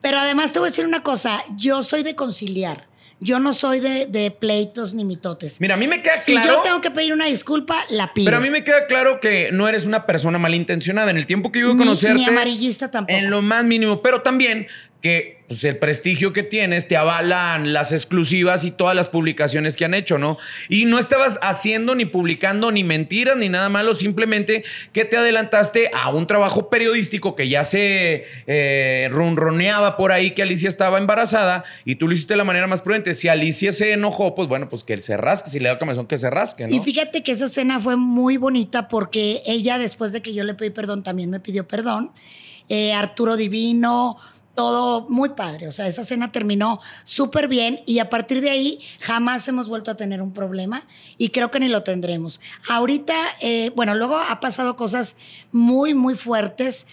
Pero 0.00 0.18
además 0.18 0.52
te 0.52 0.58
voy 0.58 0.68
a 0.68 0.70
decir 0.70 0.86
una 0.86 1.02
cosa, 1.02 1.42
yo 1.56 1.82
soy 1.82 2.02
de 2.02 2.14
conciliar. 2.14 2.86
Yo 3.20 3.38
no 3.38 3.54
soy 3.54 3.80
de, 3.80 4.06
de 4.06 4.30
pleitos 4.32 4.92
ni 4.92 5.04
mitotes. 5.04 5.58
Mira, 5.60 5.74
a 5.74 5.78
mí 5.78 5.86
me 5.86 6.02
queda 6.02 6.18
si 6.18 6.32
claro. 6.32 6.56
yo 6.56 6.62
tengo 6.62 6.80
que 6.82 6.90
pedir 6.90 7.12
una 7.14 7.26
disculpa, 7.26 7.76
la 7.88 8.12
pido. 8.12 8.26
Pero 8.26 8.36
a 8.36 8.40
mí 8.40 8.50
me 8.50 8.64
queda 8.64 8.86
claro 8.86 9.18
que 9.20 9.50
no 9.50 9.66
eres 9.66 9.86
una 9.86 10.04
persona 10.04 10.38
malintencionada. 10.38 11.10
En 11.10 11.16
el 11.16 11.24
tiempo 11.24 11.50
que 11.50 11.60
yo 11.60 11.72
Ni- 11.72 11.78
conocerte. 11.78 12.18
ni 12.18 12.24
amarillista 12.26 12.90
tampoco. 12.90 13.16
En 13.16 13.30
lo 13.30 13.40
más 13.40 13.64
mínimo. 13.64 14.02
Pero 14.02 14.20
también 14.20 14.66
que 15.04 15.44
pues, 15.48 15.62
el 15.64 15.76
prestigio 15.76 16.32
que 16.32 16.42
tienes 16.42 16.88
te 16.88 16.96
avalan 16.96 17.74
las 17.74 17.92
exclusivas 17.92 18.64
y 18.64 18.70
todas 18.70 18.96
las 18.96 19.08
publicaciones 19.08 19.76
que 19.76 19.84
han 19.84 19.92
hecho, 19.92 20.16
¿no? 20.16 20.38
Y 20.70 20.86
no 20.86 20.98
estabas 20.98 21.38
haciendo 21.42 21.94
ni 21.94 22.06
publicando 22.06 22.72
ni 22.72 22.84
mentiras 22.84 23.36
ni 23.36 23.50
nada 23.50 23.68
malo, 23.68 23.94
simplemente 23.94 24.64
que 24.94 25.04
te 25.04 25.18
adelantaste 25.18 25.90
a 25.92 26.08
un 26.08 26.26
trabajo 26.26 26.70
periodístico 26.70 27.36
que 27.36 27.50
ya 27.50 27.64
se 27.64 28.24
eh, 28.46 29.08
ronroneaba 29.10 29.98
por 29.98 30.10
ahí 30.10 30.30
que 30.30 30.40
Alicia 30.40 30.70
estaba 30.70 30.96
embarazada 30.96 31.64
y 31.84 31.96
tú 31.96 32.08
lo 32.08 32.14
hiciste 32.14 32.32
de 32.32 32.38
la 32.38 32.44
manera 32.44 32.66
más 32.66 32.80
prudente. 32.80 33.12
Si 33.12 33.28
Alicia 33.28 33.72
se 33.72 33.92
enojó, 33.92 34.34
pues 34.34 34.48
bueno, 34.48 34.70
pues 34.70 34.84
que 34.84 34.94
él 34.94 35.02
se 35.02 35.18
rasque. 35.18 35.50
Si 35.50 35.60
le 35.60 35.68
da 35.68 35.78
comezón, 35.78 36.06
que 36.06 36.16
se 36.16 36.30
rasque, 36.30 36.66
¿no? 36.66 36.74
Y 36.74 36.80
fíjate 36.80 37.22
que 37.22 37.32
esa 37.32 37.50
cena 37.50 37.78
fue 37.78 37.96
muy 37.96 38.38
bonita 38.38 38.88
porque 38.88 39.42
ella, 39.44 39.76
después 39.76 40.12
de 40.12 40.22
que 40.22 40.32
yo 40.32 40.44
le 40.44 40.54
pedí 40.54 40.70
perdón, 40.70 41.02
también 41.02 41.28
me 41.28 41.40
pidió 41.40 41.68
perdón. 41.68 42.12
Eh, 42.70 42.94
Arturo 42.94 43.36
Divino, 43.36 44.16
todo 44.54 45.02
muy 45.08 45.30
padre. 45.30 45.68
O 45.68 45.72
sea, 45.72 45.88
esa 45.88 46.04
cena 46.04 46.30
terminó 46.32 46.80
súper 47.02 47.48
bien 47.48 47.80
y 47.86 47.98
a 47.98 48.08
partir 48.10 48.40
de 48.40 48.50
ahí 48.50 48.80
jamás 49.00 49.46
hemos 49.48 49.68
vuelto 49.68 49.90
a 49.90 49.96
tener 49.96 50.22
un 50.22 50.32
problema 50.32 50.86
y 51.18 51.30
creo 51.30 51.50
que 51.50 51.60
ni 51.60 51.68
lo 51.68 51.82
tendremos. 51.82 52.40
Ahorita, 52.68 53.14
eh, 53.40 53.72
bueno, 53.74 53.94
luego 53.94 54.16
ha 54.16 54.40
pasado 54.40 54.76
cosas 54.76 55.16
muy, 55.52 55.94
muy 55.94 56.14
fuertes. 56.14 56.86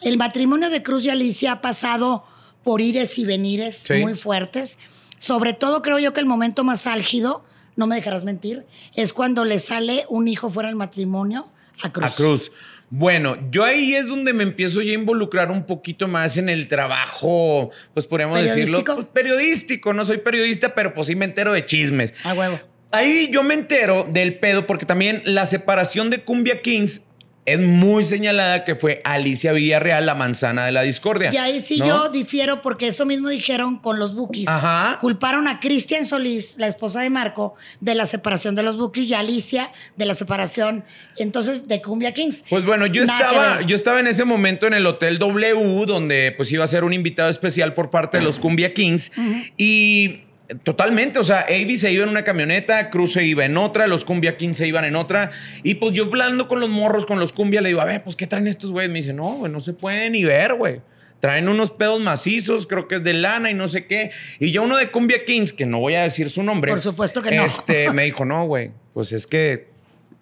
El 0.00 0.16
matrimonio 0.16 0.70
de 0.70 0.82
Cruz 0.82 1.04
y 1.04 1.10
Alicia 1.10 1.52
ha 1.52 1.60
pasado 1.60 2.24
por 2.62 2.80
ires 2.80 3.18
y 3.18 3.24
venires 3.24 3.78
Sí. 3.86 3.94
muy 3.94 4.14
fuertes. 4.14 4.78
Sobre 5.18 5.52
todo 5.52 5.82
creo 5.82 5.98
yo 5.98 6.12
que 6.12 6.20
el 6.20 6.26
momento 6.26 6.62
más 6.62 6.86
álgido, 6.86 7.44
no 7.74 7.86
me 7.88 7.96
dejarás 7.96 8.22
mentir, 8.24 8.66
es 8.94 9.12
cuando 9.12 9.44
le 9.44 9.58
sale 9.58 10.04
un 10.08 10.28
hijo 10.28 10.50
fuera 10.50 10.68
del 10.68 10.76
matrimonio 10.76 11.48
a 11.82 11.92
Cruz. 11.92 12.12
A 12.12 12.14
Cruz. 12.14 12.52
Bueno, 12.90 13.36
yo 13.50 13.64
ahí 13.64 13.94
es 13.94 14.08
donde 14.08 14.32
me 14.32 14.42
empiezo 14.42 14.80
ya 14.80 14.92
a 14.92 14.94
involucrar 14.94 15.50
un 15.50 15.66
poquito 15.66 16.08
más 16.08 16.36
en 16.38 16.48
el 16.48 16.68
trabajo, 16.68 17.70
pues 17.92 18.06
podríamos 18.06 18.40
decirlo, 18.40 18.78
¿Periodístico? 18.84 18.94
pues, 18.94 19.06
periodístico. 19.08 19.92
No 19.92 20.04
soy 20.04 20.18
periodista, 20.18 20.74
pero 20.74 20.94
pues 20.94 21.06
sí 21.06 21.16
me 21.16 21.26
entero 21.26 21.52
de 21.52 21.64
chismes. 21.66 22.14
A 22.24 22.32
huevo. 22.32 22.58
Ahí 22.90 23.28
yo 23.30 23.42
me 23.42 23.52
entero 23.52 24.06
del 24.10 24.38
pedo 24.38 24.66
porque 24.66 24.86
también 24.86 25.20
la 25.26 25.44
separación 25.44 26.08
de 26.08 26.22
Cumbia 26.22 26.62
Kings 26.62 27.02
es 27.52 27.60
muy 27.60 28.04
señalada 28.04 28.64
que 28.64 28.74
fue 28.74 29.00
Alicia 29.04 29.52
Villarreal, 29.52 30.04
la 30.06 30.14
manzana 30.14 30.66
de 30.66 30.72
la 30.72 30.82
discordia. 30.82 31.30
Y 31.32 31.36
ahí 31.36 31.60
sí 31.60 31.78
¿no? 31.78 31.86
yo 31.86 32.08
difiero 32.08 32.60
porque 32.62 32.88
eso 32.88 33.06
mismo 33.06 33.28
dijeron 33.28 33.78
con 33.78 33.98
los 33.98 34.14
Bookies. 34.14 34.48
Ajá. 34.48 34.98
Culparon 35.00 35.48
a 35.48 35.60
Cristian 35.60 36.04
Solís, 36.04 36.56
la 36.58 36.68
esposa 36.68 37.00
de 37.00 37.10
Marco, 37.10 37.54
de 37.80 37.94
la 37.94 38.06
separación 38.06 38.54
de 38.54 38.62
los 38.62 38.76
Bookies 38.76 39.08
y 39.10 39.14
a 39.14 39.20
Alicia 39.20 39.72
de 39.96 40.04
la 40.04 40.14
separación, 40.14 40.84
entonces, 41.16 41.68
de 41.68 41.82
Cumbia 41.82 42.12
Kings. 42.12 42.44
Pues 42.48 42.64
bueno, 42.64 42.86
yo 42.86 43.04
Nada 43.04 43.18
estaba, 43.18 43.62
yo 43.62 43.74
estaba 43.74 44.00
en 44.00 44.06
ese 44.06 44.24
momento 44.24 44.66
en 44.66 44.74
el 44.74 44.86
Hotel 44.86 45.18
W, 45.18 45.86
donde 45.86 46.32
pues 46.36 46.52
iba 46.52 46.64
a 46.64 46.66
ser 46.66 46.84
un 46.84 46.92
invitado 46.92 47.28
especial 47.28 47.74
por 47.74 47.90
parte 47.90 48.18
de 48.18 48.24
los 48.24 48.38
Cumbia 48.38 48.74
Kings. 48.74 49.12
Y 49.56 50.22
totalmente, 50.62 51.18
o 51.18 51.24
sea, 51.24 51.40
Avi 51.48 51.76
se 51.76 51.92
iba 51.92 52.04
en 52.04 52.08
una 52.08 52.24
camioneta, 52.24 52.90
Cruz 52.90 53.12
se 53.12 53.24
iba 53.24 53.44
en 53.44 53.56
otra, 53.56 53.86
los 53.86 54.04
Cumbia 54.04 54.36
Kings 54.36 54.56
se 54.56 54.66
iban 54.66 54.84
en 54.84 54.96
otra. 54.96 55.30
Y 55.62 55.74
pues 55.74 55.92
yo 55.92 56.04
hablando 56.04 56.48
con 56.48 56.60
los 56.60 56.68
morros, 56.68 57.06
con 57.06 57.18
los 57.18 57.32
Cumbia, 57.32 57.60
le 57.60 57.68
digo, 57.68 57.80
a 57.80 57.84
ver, 57.84 58.02
pues 58.02 58.16
¿qué 58.16 58.26
traen 58.26 58.46
estos 58.46 58.70
güeyes? 58.70 58.90
Me 58.90 58.98
dice, 58.98 59.12
no, 59.12 59.34
güey, 59.34 59.52
no 59.52 59.60
se 59.60 59.74
puede 59.74 60.08
ni 60.10 60.24
ver, 60.24 60.54
güey. 60.54 60.80
Traen 61.20 61.48
unos 61.48 61.72
pedos 61.72 62.00
macizos, 62.00 62.66
creo 62.66 62.86
que 62.86 62.96
es 62.96 63.04
de 63.04 63.12
lana 63.12 63.50
y 63.50 63.54
no 63.54 63.66
sé 63.66 63.86
qué. 63.86 64.10
Y 64.38 64.52
yo 64.52 64.62
uno 64.62 64.76
de 64.76 64.90
Cumbia 64.90 65.24
Kings, 65.24 65.52
que 65.52 65.66
no 65.66 65.80
voy 65.80 65.96
a 65.96 66.02
decir 66.02 66.30
su 66.30 66.42
nombre. 66.42 66.70
Por 66.70 66.80
supuesto 66.80 67.22
que 67.22 67.34
no. 67.34 67.44
Este, 67.44 67.90
me 67.92 68.04
dijo, 68.04 68.24
no, 68.24 68.46
güey, 68.46 68.70
pues 68.94 69.12
es 69.12 69.26
que 69.26 69.68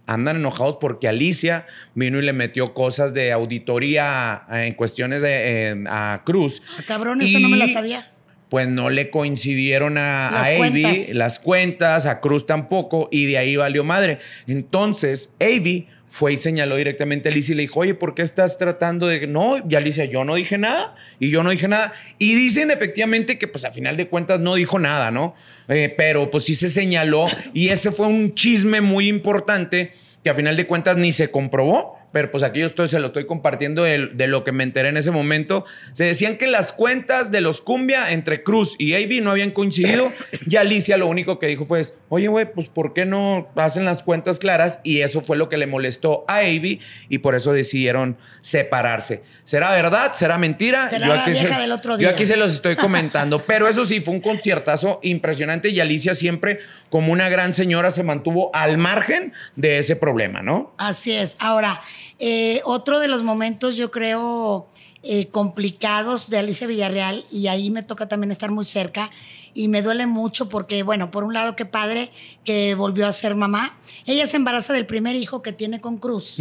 andan 0.07 0.37
enojados 0.37 0.77
porque 0.77 1.09
Alicia 1.09 1.67
vino 1.95 2.19
y 2.19 2.23
le 2.23 2.33
metió 2.33 2.73
cosas 2.73 3.13
de 3.13 3.33
auditoría 3.33 4.43
en 4.51 4.75
cuestiones 4.75 5.21
de 5.21 5.85
a 5.89 6.23
Cruz. 6.25 6.63
Ah, 6.79 6.83
cabrón, 6.87 7.21
eso 7.21 7.39
no 7.41 7.49
me 7.49 7.59
la 7.59 7.69
sabía. 7.69 8.11
Pues 8.49 8.69
no 8.69 8.91
le 8.91 9.11
coincidieron 9.11 9.99
a, 9.99 10.29
a 10.29 10.45
Avi 10.47 11.07
las 11.13 11.39
cuentas, 11.41 12.07
a 12.07 12.21
Cruz 12.21 12.47
tampoco, 12.47 13.09
y 13.11 13.27
de 13.27 13.39
ahí 13.39 13.57
valió 13.57 13.83
madre. 13.83 14.19
Entonces, 14.47 15.33
Avi 15.41 15.89
fue 16.09 16.33
y 16.33 16.37
señaló 16.37 16.77
directamente 16.77 17.29
a 17.29 17.33
Alicia 17.33 17.53
y 17.53 17.57
le 17.57 17.63
dijo, 17.63 17.81
oye, 17.81 17.95
¿por 17.95 18.15
qué 18.15 18.23
estás 18.23 18.57
tratando 18.57 19.07
de...? 19.07 19.27
No, 19.27 19.57
y 19.69 19.75
Alicia, 19.75 20.05
yo 20.07 20.25
no 20.25 20.37
dije 20.37 20.57
nada, 20.57 20.95
y 21.19 21.31
yo 21.31 21.43
no 21.43 21.51
dije 21.51 21.69
nada. 21.69 21.93
Y 22.19 22.35
dicen 22.35 22.71
efectivamente 22.71 23.39
que 23.39 23.49
pues 23.49 23.65
a 23.65 23.73
final 23.73 23.97
de 23.97 24.09
cuentas 24.09 24.41
no 24.41 24.55
dijo 24.55 24.79
nada, 24.79 25.11
¿no? 25.11 25.35
Eh, 25.69 25.93
pero 25.97 26.31
pues 26.31 26.45
sí 26.45 26.55
se 26.55 26.71
señaló 26.71 27.27
y 27.53 27.69
ese 27.69 27.91
fue 27.91 28.07
un 28.07 28.35
chisme 28.35 28.81
muy 28.81 29.09
importante 29.09 29.91
que 30.23 30.31
a 30.31 30.35
final 30.35 30.57
de 30.57 30.67
cuentas 30.67 30.97
ni 30.97 31.13
se 31.13 31.31
comprobó, 31.31 31.96
pero 32.13 32.31
pues 32.31 32.43
aquí 32.43 32.61
yo 32.61 32.67
estoy, 32.67 32.89
se 32.89 32.99
lo 32.99 33.07
estoy 33.07 33.27
compartiendo 33.27 33.83
de, 33.83 34.07
de, 34.13 34.27
lo 34.27 34.45
que 34.45 34.53
me 34.53 34.65
enteré 34.65 34.89
en 34.89 34.97
ese 34.97 35.11
momento. 35.11 35.65
Se 35.93 36.05
decían 36.05 36.37
que 36.37 36.47
las 36.47 36.73
cuentas 36.73 37.31
de 37.31 37.41
los 37.41 37.61
Cumbia 37.61 38.13
entre 38.13 38.43
Cruz 38.43 38.75
y 38.79 38.95
Avi 38.95 39.21
no 39.21 39.31
habían 39.31 39.51
coincidido 39.51 40.11
y 40.49 40.57
Alicia 40.57 40.97
lo 40.97 41.07
único 41.07 41.39
que 41.39 41.47
dijo 41.47 41.65
fue, 41.65 41.83
oye, 42.09 42.29
güey, 42.29 42.53
pues 42.53 42.69
¿por 42.69 42.93
qué 42.93 43.05
no 43.05 43.49
hacen 43.57 43.85
las 43.85 44.03
cuentas 44.03 44.39
claras? 44.39 44.81
Y 44.83 45.01
eso 45.01 45.21
fue 45.21 45.37
lo 45.37 45.49
que 45.49 45.57
le 45.57 45.67
molestó 45.67 46.25
a 46.29 46.39
Avi 46.39 46.81
y 47.09 47.19
por 47.19 47.35
eso 47.35 47.53
decidieron 47.53 48.17
separarse. 48.41 49.23
¿Será 49.45 49.73
verdad? 49.73 50.13
¿Será 50.13 50.39
mentira? 50.39 50.89
¿Será 50.89 51.07
yo, 51.07 51.13
aquí 51.13 51.33
la 51.33 51.41
vieja 51.41 51.55
se, 51.57 51.61
del 51.63 51.73
otro 51.73 51.97
día? 51.97 52.09
yo 52.09 52.15
aquí 52.15 52.27
se 52.27 52.37
los 52.37 52.53
estoy 52.53 52.77
comentando, 52.77 53.39
pero 53.41 53.69
eso 53.69 53.85
sí, 53.85 54.01
fue 54.01 54.15
un 54.15 54.21
conciertazo 54.21 55.01
impresionante 55.03 55.69
y 55.69 55.81
Alicia 55.81 56.15
siempre, 56.15 56.61
como 56.91 57.13
una 57.13 57.29
gran 57.29 57.53
señora, 57.53 57.91
se 57.91 58.03
mantuvo 58.03 58.51
al 58.55 58.79
margen 58.79 59.33
de 59.57 59.79
ese 59.79 59.97
problema, 59.97 60.43
¿no? 60.43 60.75
Así 60.79 61.13
es. 61.13 61.37
Ahora, 61.41 61.81
eh, 62.19 62.61
otro 62.65 62.99
de 62.99 63.09
los 63.09 63.23
momentos, 63.23 63.77
yo 63.77 63.91
creo, 63.91 64.67
eh, 65.03 65.29
complicados 65.29 66.31
de 66.31 66.39
Alicia 66.39 66.67
Villarreal, 66.67 67.25
y 67.31 67.47
ahí 67.47 67.71
me 67.71 67.83
toca 67.83 68.09
también 68.09 68.31
estar 68.31 68.51
muy 68.51 68.65
cerca, 68.65 69.11
y 69.57 69.69
me 69.69 69.81
duele 69.81 70.07
mucho 70.07 70.51
porque, 70.51 70.83
bueno, 70.83 71.11
por 71.11 71.25
un 71.25 71.33
lado, 71.33 71.57
qué 71.57 71.65
padre 71.65 72.11
que 72.45 72.75
volvió 72.75 73.09
a 73.09 73.13
ser 73.13 73.35
mamá. 73.35 73.79
Ella 74.05 74.27
se 74.27 74.37
embaraza 74.37 74.75
del 74.75 74.85
primer 74.85 75.17
hijo 75.17 75.41
que 75.41 75.53
tiene 75.53 75.81
con 75.81 75.97
Cruz 75.97 76.37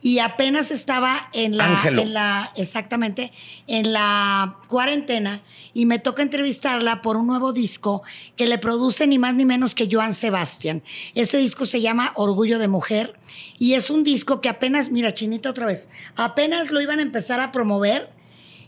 y 0.00 0.18
apenas 0.20 0.70
estaba 0.70 1.28
en 1.32 1.56
la, 1.56 1.82
en 1.84 2.14
la, 2.14 2.52
exactamente, 2.56 3.32
en 3.66 3.92
la 3.92 4.58
cuarentena 4.68 5.42
y 5.74 5.86
me 5.86 5.98
toca 5.98 6.22
entrevistarla 6.22 7.02
por 7.02 7.16
un 7.16 7.26
nuevo 7.26 7.52
disco 7.52 8.02
que 8.36 8.46
le 8.46 8.58
produce 8.58 9.08
ni 9.08 9.18
más 9.18 9.34
ni 9.34 9.44
menos 9.44 9.74
que 9.74 9.88
Joan 9.90 10.14
Sebastián. 10.14 10.84
Ese 11.14 11.38
disco 11.38 11.66
se 11.66 11.80
llama 11.80 12.12
Orgullo 12.14 12.60
de 12.60 12.68
Mujer 12.68 13.18
y 13.58 13.74
es 13.74 13.90
un 13.90 14.04
disco 14.04 14.40
que 14.40 14.48
apenas, 14.48 14.90
mira, 14.90 15.12
Chinita 15.12 15.50
otra 15.50 15.66
vez, 15.66 15.88
apenas 16.14 16.70
lo 16.70 16.80
iban 16.80 17.00
a 17.00 17.02
empezar 17.02 17.40
a 17.40 17.50
promover 17.50 18.21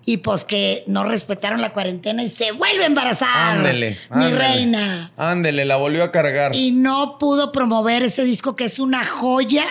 y 0.07 0.19
pues 0.19 0.45
que 0.45 0.85
no 0.87 1.05
respetaron 1.05 1.61
la 1.61 1.73
cuarentena 1.73 2.23
y 2.23 2.29
se 2.29 2.53
vuelve 2.53 2.85
a 2.85 2.87
embarazar. 2.87 3.57
Ándele. 3.59 3.99
Mi 4.11 4.31
reina. 4.31 5.13
Ándele, 5.17 5.65
la 5.65 5.77
volvió 5.77 6.05
a 6.05 6.13
cargar. 6.13 6.55
Y 6.55 6.73
no 6.73 7.19
pudo 7.19 7.53
promover 7.53 8.03
ese 8.03 8.25
disco 8.25 8.57
que 8.57 8.65
es 8.65 8.79
una 8.79 9.05
joya. 9.05 9.65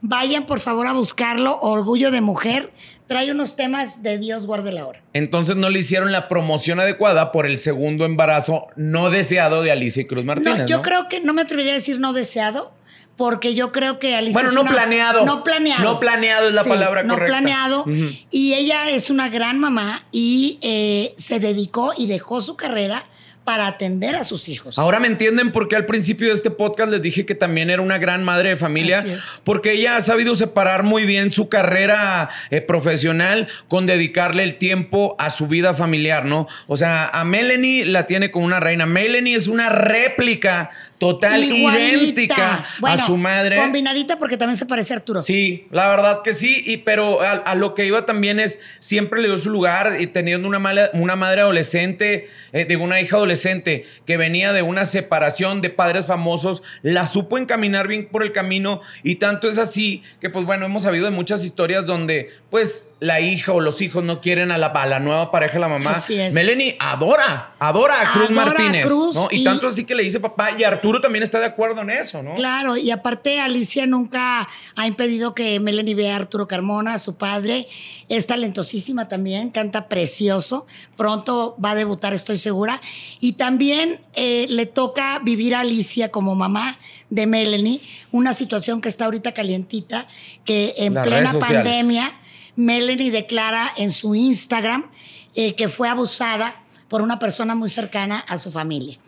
Vayan 0.00 0.46
por 0.46 0.60
favor 0.60 0.86
a 0.86 0.92
buscarlo, 0.92 1.58
Orgullo 1.60 2.10
de 2.10 2.20
Mujer. 2.20 2.72
Trae 3.06 3.32
unos 3.32 3.56
temas 3.56 4.04
de 4.04 4.18
Dios 4.18 4.46
guarde 4.46 4.70
la 4.70 4.86
hora. 4.86 5.02
Entonces 5.14 5.56
no 5.56 5.68
le 5.68 5.80
hicieron 5.80 6.12
la 6.12 6.28
promoción 6.28 6.78
adecuada 6.78 7.32
por 7.32 7.44
el 7.44 7.58
segundo 7.58 8.04
embarazo 8.04 8.68
no 8.76 9.10
deseado 9.10 9.62
de 9.62 9.72
Alicia 9.72 10.06
Cruz 10.06 10.24
Martínez. 10.24 10.58
No, 10.60 10.66
yo 10.66 10.80
creo 10.80 11.08
que 11.08 11.18
no 11.18 11.34
me 11.34 11.42
atrevería 11.42 11.72
a 11.72 11.74
decir 11.74 11.98
no 11.98 12.12
deseado, 12.12 12.72
porque 13.20 13.54
yo 13.54 13.70
creo 13.70 13.98
que 13.98 14.16
Alicia. 14.16 14.40
Bueno, 14.40 14.50
no 14.50 14.64
planeado. 14.64 15.26
No 15.26 15.44
planeado. 15.44 15.84
No 15.84 16.00
planeado 16.00 16.48
es 16.48 16.54
la 16.54 16.64
palabra 16.64 17.02
no 17.02 17.12
correcta. 17.12 17.38
No 17.38 17.42
planeado. 17.42 17.84
Y 18.30 18.54
ella 18.54 18.88
es 18.88 19.10
una 19.10 19.28
gran 19.28 19.58
mamá 19.58 20.06
y 20.10 20.58
eh, 20.62 21.12
se 21.18 21.38
dedicó 21.38 21.92
y 21.94 22.06
dejó 22.06 22.40
su 22.40 22.56
carrera 22.56 23.04
para 23.44 23.66
atender 23.66 24.16
a 24.16 24.24
sus 24.24 24.48
hijos. 24.48 24.78
Ahora 24.78 25.00
me 25.00 25.06
entienden 25.06 25.52
por 25.52 25.68
qué 25.68 25.76
al 25.76 25.84
principio 25.84 26.28
de 26.28 26.34
este 26.34 26.50
podcast 26.50 26.92
les 26.92 27.02
dije 27.02 27.26
que 27.26 27.34
también 27.34 27.68
era 27.68 27.82
una 27.82 27.98
gran 27.98 28.24
madre 28.24 28.50
de 28.50 28.56
familia, 28.56 29.04
porque 29.44 29.72
ella 29.72 29.96
ha 29.96 30.00
sabido 30.00 30.34
separar 30.34 30.82
muy 30.82 31.04
bien 31.04 31.30
su 31.30 31.50
carrera 31.50 32.30
eh, 32.50 32.62
profesional 32.62 33.48
con 33.68 33.84
dedicarle 33.84 34.44
el 34.44 34.56
tiempo 34.56 35.14
a 35.18 35.28
su 35.28 35.46
vida 35.46 35.74
familiar, 35.74 36.24
¿no? 36.24 36.48
O 36.68 36.78
sea, 36.78 37.08
a 37.08 37.24
Melanie 37.24 37.84
la 37.84 38.06
tiene 38.06 38.30
como 38.30 38.46
una 38.46 38.60
reina. 38.60 38.86
Melanie 38.86 39.34
es 39.36 39.46
una 39.46 39.68
réplica 39.68 40.70
total, 41.00 41.42
idéntica 41.42 42.64
a 42.82 42.96
su 42.98 43.16
madre. 43.16 43.56
Combinadita 43.56 44.18
porque 44.18 44.36
también 44.36 44.58
se 44.58 44.66
parece 44.66 44.92
a 44.92 44.96
Arturo. 44.96 45.22
Sí, 45.22 45.66
la 45.70 45.88
verdad 45.88 46.20
que 46.22 46.34
sí, 46.34 46.62
y, 46.64 46.76
pero 46.76 47.20
a, 47.22 47.54
lo 47.54 47.74
que 47.74 47.86
iba 47.86 48.04
también 48.04 48.38
es, 48.38 48.60
siempre 48.80 49.20
le 49.22 49.28
dio 49.28 49.38
su 49.38 49.48
lugar 49.48 49.96
y 49.98 50.06
teniendo 50.08 50.46
una, 50.46 50.60
una 50.92 51.16
madre 51.16 51.40
adolescente, 51.40 52.28
eh, 52.52 52.66
digo, 52.66 52.84
una 52.84 53.00
hija 53.00 53.16
adolescente 53.16 53.86
que 54.04 54.18
venía 54.18 54.52
de 54.52 54.60
una 54.60 54.84
separación 54.84 55.62
de 55.62 55.70
padres 55.70 56.04
famosos, 56.04 56.62
la 56.82 57.06
supo 57.06 57.38
encaminar 57.38 57.88
bien 57.88 58.06
por 58.06 58.22
el 58.22 58.32
camino 58.32 58.82
y 59.02 59.14
tanto 59.16 59.48
es 59.48 59.56
así 59.56 60.02
que 60.20 60.28
pues 60.28 60.44
bueno, 60.44 60.66
hemos 60.66 60.82
sabido 60.82 61.06
de 61.06 61.12
muchas 61.12 61.42
historias 61.44 61.86
donde 61.86 62.28
pues 62.50 62.90
la 63.00 63.20
hija 63.20 63.52
o 63.52 63.60
los 63.60 63.80
hijos 63.80 64.04
no 64.04 64.20
quieren 64.20 64.52
a 64.52 64.58
la, 64.58 64.66
a 64.66 64.86
la 64.86 65.00
nueva 65.00 65.30
pareja 65.30 65.54
de 65.54 65.60
la 65.60 65.68
mamá. 65.68 65.92
Así 65.92 66.20
es. 66.20 66.34
Melanie 66.34 66.76
adora, 66.78 67.54
adora 67.58 68.02
a 68.02 68.12
Cruz 68.12 68.28
Adora 68.28 68.42
a 68.42 68.44
Martínez. 68.44 68.84
Cruz 68.84 69.16
¿no? 69.16 69.28
y, 69.30 69.40
y- 69.40 69.44
tanto 69.44 69.68
así 69.68 69.84
que 69.84 69.94
le 69.94 70.02
dice 70.02 70.20
papá 70.20 70.50
y 70.58 70.64
Arturo 70.64 70.89
también 70.98 71.22
está 71.22 71.38
de 71.38 71.46
acuerdo 71.46 71.82
en 71.82 71.90
eso, 71.90 72.22
¿no? 72.22 72.34
Claro, 72.34 72.76
y 72.76 72.90
aparte 72.90 73.40
Alicia 73.40 73.86
nunca 73.86 74.48
ha 74.74 74.86
impedido 74.86 75.34
que 75.34 75.60
Melanie 75.60 75.94
vea 75.94 76.14
a 76.14 76.16
Arturo 76.16 76.48
Carmona, 76.48 76.98
su 76.98 77.16
padre. 77.16 77.68
Es 78.08 78.26
talentosísima 78.26 79.08
también, 79.08 79.50
canta 79.50 79.88
precioso. 79.88 80.66
Pronto 80.96 81.56
va 81.62 81.72
a 81.72 81.74
debutar, 81.74 82.14
estoy 82.14 82.38
segura. 82.38 82.80
Y 83.20 83.34
también 83.34 84.00
eh, 84.14 84.46
le 84.48 84.66
toca 84.66 85.20
vivir 85.22 85.54
a 85.54 85.60
Alicia 85.60 86.10
como 86.10 86.34
mamá 86.34 86.78
de 87.10 87.26
Melanie, 87.26 87.80
una 88.10 88.34
situación 88.34 88.80
que 88.80 88.88
está 88.88 89.04
ahorita 89.04 89.32
calientita, 89.32 90.08
que 90.44 90.74
en 90.78 90.94
Las 90.94 91.06
plena 91.06 91.32
pandemia, 91.34 92.18
Melanie 92.56 93.10
declara 93.10 93.72
en 93.76 93.90
su 93.90 94.14
Instagram 94.14 94.90
eh, 95.34 95.54
que 95.54 95.68
fue 95.68 95.88
abusada 95.88 96.56
por 96.88 97.02
una 97.02 97.18
persona 97.18 97.54
muy 97.54 97.70
cercana 97.70 98.18
a 98.28 98.38
su 98.38 98.50
familia. 98.50 98.98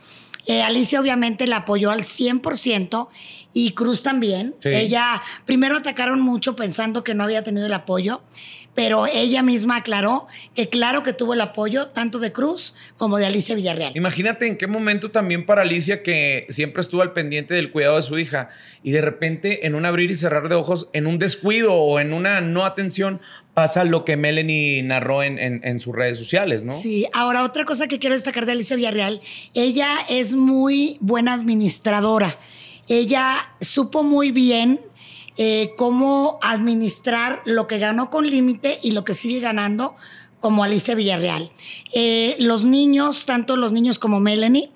Eh, 0.47 0.63
Alicia 0.63 1.01
obviamente 1.01 1.47
la 1.47 1.59
apoyó 1.59 1.91
al 1.91 2.01
100% 2.01 3.09
y 3.53 3.73
Cruz 3.73 4.03
también. 4.03 4.55
Sí. 4.63 4.69
Ella, 4.71 5.23
primero 5.47 5.77
atacaron 5.77 6.21
mucho 6.21 6.57
pensando 6.57 7.05
que 7.05 7.15
no 7.15 7.25
había 7.25 7.43
tenido 7.45 7.67
el 7.67 7.75
apoyo, 7.75 8.23
pero 8.75 9.07
ella 9.07 9.43
misma 9.43 9.77
aclaró 9.77 10.27
que 10.55 10.71
claro 10.71 11.03
que 11.03 11.13
tuvo 11.13 11.35
el 11.35 11.43
apoyo 11.43 11.89
tanto 11.89 12.19
de 12.19 12.33
Cruz 12.33 12.75
como 12.97 13.19
de 13.19 13.27
Alicia 13.27 13.55
Villarreal. 13.55 13.93
Imagínate 13.95 14.47
en 14.47 14.57
qué 14.57 14.67
momento 14.67 15.11
también 15.11 15.45
para 15.45 15.61
Alicia, 15.61 16.03
que 16.03 16.47
siempre 16.49 16.81
estuvo 16.81 17.03
al 17.03 17.13
pendiente 17.13 17.53
del 17.53 17.71
cuidado 17.71 17.97
de 17.97 18.03
su 18.03 18.19
hija, 18.19 18.49
y 18.83 18.93
de 18.93 19.03
repente 19.03 19.67
en 19.67 19.75
un 19.75 19.85
abrir 19.85 20.11
y 20.11 20.17
cerrar 20.17 20.49
de 20.49 20.55
ojos, 20.55 20.89
en 20.95 21.07
un 21.07 21.19
descuido 21.19 21.75
o 21.75 22.01
en 22.01 22.15
una 22.15 22.41
no 22.41 22.65
atención, 22.65 23.21
pasa 23.53 23.85
lo 23.85 24.07
que 24.07 24.17
Melanie 24.17 24.83
narró 24.83 25.23
en, 25.23 25.39
en- 25.39 25.61
en 25.63 25.79
sus 25.79 25.95
redes 25.95 26.17
sociales, 26.17 26.65
¿no? 26.65 26.73
Sí, 26.73 27.07
ahora 27.13 27.45
otra 27.45 27.67
cosa 27.67 27.87
que 27.89 27.99
quiero 27.99 28.15
destacar 28.15 28.47
de 28.47 28.53
Alicia 28.53 28.77
Villarreal, 28.77 29.21
ella 29.53 29.89
es 30.09 30.33
muy 30.35 30.97
buena 31.01 31.35
administradora. 31.35 32.39
Ella 32.89 33.53
supo 33.61 34.03
muy 34.03 34.31
bien 34.33 34.81
eh, 35.37 35.73
cómo 35.77 36.39
administrar 36.43 37.41
lo 37.45 37.67
que 37.67 37.79
ganó 37.79 38.11
con 38.11 38.29
límite 38.29 38.79
y 38.83 38.91
lo 38.93 39.05
que 39.05 39.15
sigue 39.15 39.41
ganando 39.41 39.97
como 40.41 40.65
Alicia 40.65 40.95
Villarreal. 40.95 41.51
Eh, 41.95 42.37
los 42.41 42.65
niños, 42.65 43.27
tanto 43.27 43.57
los 43.57 43.73
niños 43.73 43.99
como 43.99 44.19
Melanie, 44.21 44.71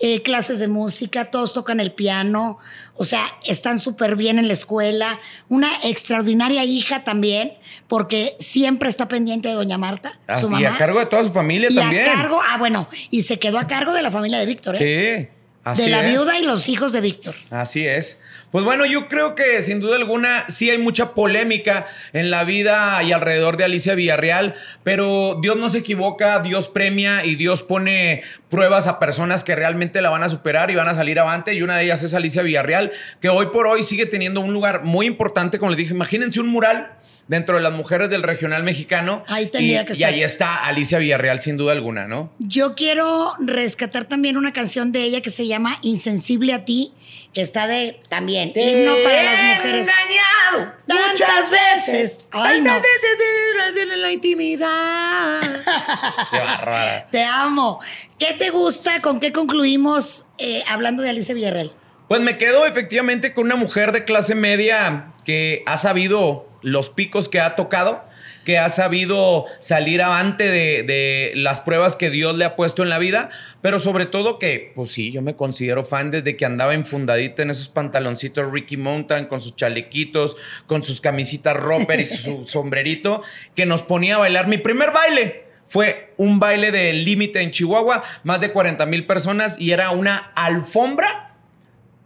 eh, 0.00 0.22
clases 0.22 0.60
de 0.60 0.68
música, 0.68 1.32
todos 1.32 1.52
tocan 1.52 1.80
el 1.80 1.90
piano, 1.92 2.58
o 2.94 3.04
sea, 3.04 3.26
están 3.44 3.80
súper 3.80 4.14
bien 4.14 4.38
en 4.38 4.46
la 4.46 4.54
escuela. 4.54 5.18
Una 5.48 5.68
extraordinaria 5.82 6.64
hija 6.64 7.02
también, 7.02 7.52
porque 7.88 8.36
siempre 8.38 8.88
está 8.88 9.08
pendiente 9.08 9.48
de 9.48 9.54
Doña 9.54 9.76
Marta, 9.76 10.18
Ah, 10.28 10.38
su 10.40 10.46
y 10.46 10.50
mamá. 10.50 10.68
a 10.74 10.78
cargo 10.78 11.00
de 11.00 11.06
toda 11.06 11.24
su 11.24 11.32
familia 11.32 11.68
Y 11.68 11.74
también. 11.74 12.08
a 12.08 12.12
cargo, 12.14 12.40
ah, 12.48 12.58
bueno, 12.58 12.86
y 13.10 13.22
se 13.22 13.40
quedó 13.40 13.58
a 13.58 13.66
cargo 13.66 13.92
de 13.92 14.02
la 14.02 14.12
familia 14.12 14.38
de 14.38 14.46
Víctor, 14.46 14.76
¿eh? 14.80 15.28
Sí, 15.28 15.37
así 15.64 15.84
de 15.84 15.90
la 15.90 16.06
es. 16.06 16.12
viuda 16.12 16.38
y 16.38 16.44
los 16.44 16.68
hijos 16.68 16.92
de 16.92 17.00
Víctor. 17.00 17.34
Así 17.50 17.86
es. 17.86 18.18
Pues 18.50 18.64
bueno, 18.64 18.86
yo 18.86 19.08
creo 19.08 19.34
que 19.34 19.60
sin 19.60 19.78
duda 19.78 19.96
alguna 19.96 20.46
sí 20.48 20.70
hay 20.70 20.78
mucha 20.78 21.14
polémica 21.14 21.86
en 22.14 22.30
la 22.30 22.44
vida 22.44 23.02
y 23.02 23.12
alrededor 23.12 23.58
de 23.58 23.64
Alicia 23.64 23.94
Villarreal, 23.94 24.54
pero 24.82 25.38
Dios 25.42 25.56
no 25.58 25.68
se 25.68 25.78
equivoca, 25.78 26.40
Dios 26.40 26.68
premia 26.68 27.26
y 27.26 27.34
Dios 27.34 27.62
pone 27.62 28.22
pruebas 28.48 28.86
a 28.86 28.98
personas 28.98 29.44
que 29.44 29.54
realmente 29.54 30.00
la 30.00 30.08
van 30.08 30.22
a 30.22 30.30
superar 30.30 30.70
y 30.70 30.76
van 30.76 30.88
a 30.88 30.94
salir 30.94 31.20
avante 31.20 31.52
y 31.52 31.60
una 31.60 31.76
de 31.76 31.84
ellas 31.84 32.02
es 32.02 32.14
Alicia 32.14 32.40
Villarreal, 32.40 32.90
que 33.20 33.28
hoy 33.28 33.46
por 33.46 33.66
hoy 33.66 33.82
sigue 33.82 34.06
teniendo 34.06 34.40
un 34.40 34.54
lugar 34.54 34.82
muy 34.84 35.04
importante, 35.06 35.58
como 35.58 35.70
les 35.70 35.78
dije, 35.78 35.92
imagínense 35.92 36.40
un 36.40 36.48
mural 36.48 36.92
dentro 37.28 37.56
de 37.56 37.62
las 37.62 37.72
mujeres 37.72 38.10
del 38.10 38.22
regional 38.22 38.62
mexicano 38.62 39.24
Ahí 39.28 39.46
tendría 39.46 39.82
y, 39.82 39.84
que 39.84 39.92
y 39.92 39.96
estar. 39.96 40.12
ahí 40.12 40.22
está 40.22 40.64
Alicia 40.64 40.98
Villarreal 40.98 41.40
sin 41.40 41.56
duda 41.56 41.72
alguna, 41.72 42.08
¿no? 42.08 42.32
Yo 42.38 42.74
quiero 42.74 43.34
rescatar 43.38 44.06
también 44.06 44.36
una 44.36 44.52
canción 44.52 44.92
de 44.92 45.02
ella 45.04 45.20
que 45.20 45.30
se 45.30 45.46
llama 45.46 45.78
Insensible 45.82 46.52
a 46.54 46.64
ti, 46.64 46.92
que 47.32 47.42
está 47.42 47.66
de 47.66 48.00
también 48.08 48.52
himno 48.54 48.94
para 49.04 49.22
las 49.22 49.56
mujeres. 49.58 49.88
engañado 49.88 50.74
Tantas 50.86 51.50
veces. 51.50 52.26
Ay, 52.32 52.60
no. 52.60 52.74
Veces 52.74 53.92
en 53.92 54.02
la 54.02 54.10
intimidad. 54.12 55.40
Qué 56.30 56.38
bárbara. 56.38 57.08
Te 57.10 57.22
amo. 57.24 57.80
¿Qué 58.18 58.34
te 58.34 58.50
gusta? 58.50 59.00
¿Con 59.02 59.20
qué 59.20 59.32
concluimos 59.32 60.24
eh, 60.38 60.64
hablando 60.68 61.02
de 61.02 61.10
Alicia 61.10 61.34
Villarreal? 61.34 61.72
Pues 62.08 62.22
me 62.22 62.38
quedo 62.38 62.64
efectivamente 62.64 63.34
con 63.34 63.44
una 63.44 63.56
mujer 63.56 63.92
de 63.92 64.04
clase 64.04 64.34
media 64.34 65.08
que 65.26 65.62
ha 65.66 65.76
sabido 65.76 66.48
los 66.62 66.88
picos 66.88 67.28
que 67.28 67.38
ha 67.38 67.54
tocado, 67.54 68.02
que 68.46 68.56
ha 68.56 68.70
sabido 68.70 69.44
salir 69.58 70.00
avante 70.00 70.44
de, 70.44 70.84
de 70.84 71.32
las 71.34 71.60
pruebas 71.60 71.96
que 71.96 72.08
Dios 72.08 72.34
le 72.34 72.46
ha 72.46 72.56
puesto 72.56 72.82
en 72.82 72.88
la 72.88 72.98
vida, 72.98 73.28
pero 73.60 73.78
sobre 73.78 74.06
todo 74.06 74.38
que, 74.38 74.72
pues 74.74 74.90
sí, 74.90 75.12
yo 75.12 75.20
me 75.20 75.36
considero 75.36 75.84
fan 75.84 76.10
desde 76.10 76.38
que 76.38 76.46
andaba 76.46 76.72
enfundadita 76.72 77.42
en 77.42 77.50
esos 77.50 77.68
pantaloncitos 77.68 78.50
Ricky 78.50 78.78
Mountain, 78.78 79.26
con 79.26 79.42
sus 79.42 79.54
chalequitos, 79.54 80.38
con 80.66 80.82
sus 80.82 81.02
camisitas 81.02 81.58
roper 81.58 82.00
y 82.00 82.06
su 82.06 82.44
sombrerito, 82.48 83.20
que 83.54 83.66
nos 83.66 83.82
ponía 83.82 84.14
a 84.14 84.20
bailar. 84.20 84.48
Mi 84.48 84.56
primer 84.56 84.92
baile 84.92 85.44
fue 85.66 86.14
un 86.16 86.40
baile 86.40 86.72
de 86.72 86.94
límite 86.94 87.42
en 87.42 87.50
Chihuahua, 87.50 88.02
más 88.24 88.40
de 88.40 88.50
40 88.50 88.86
mil 88.86 89.04
personas 89.04 89.60
y 89.60 89.72
era 89.72 89.90
una 89.90 90.32
alfombra 90.34 91.17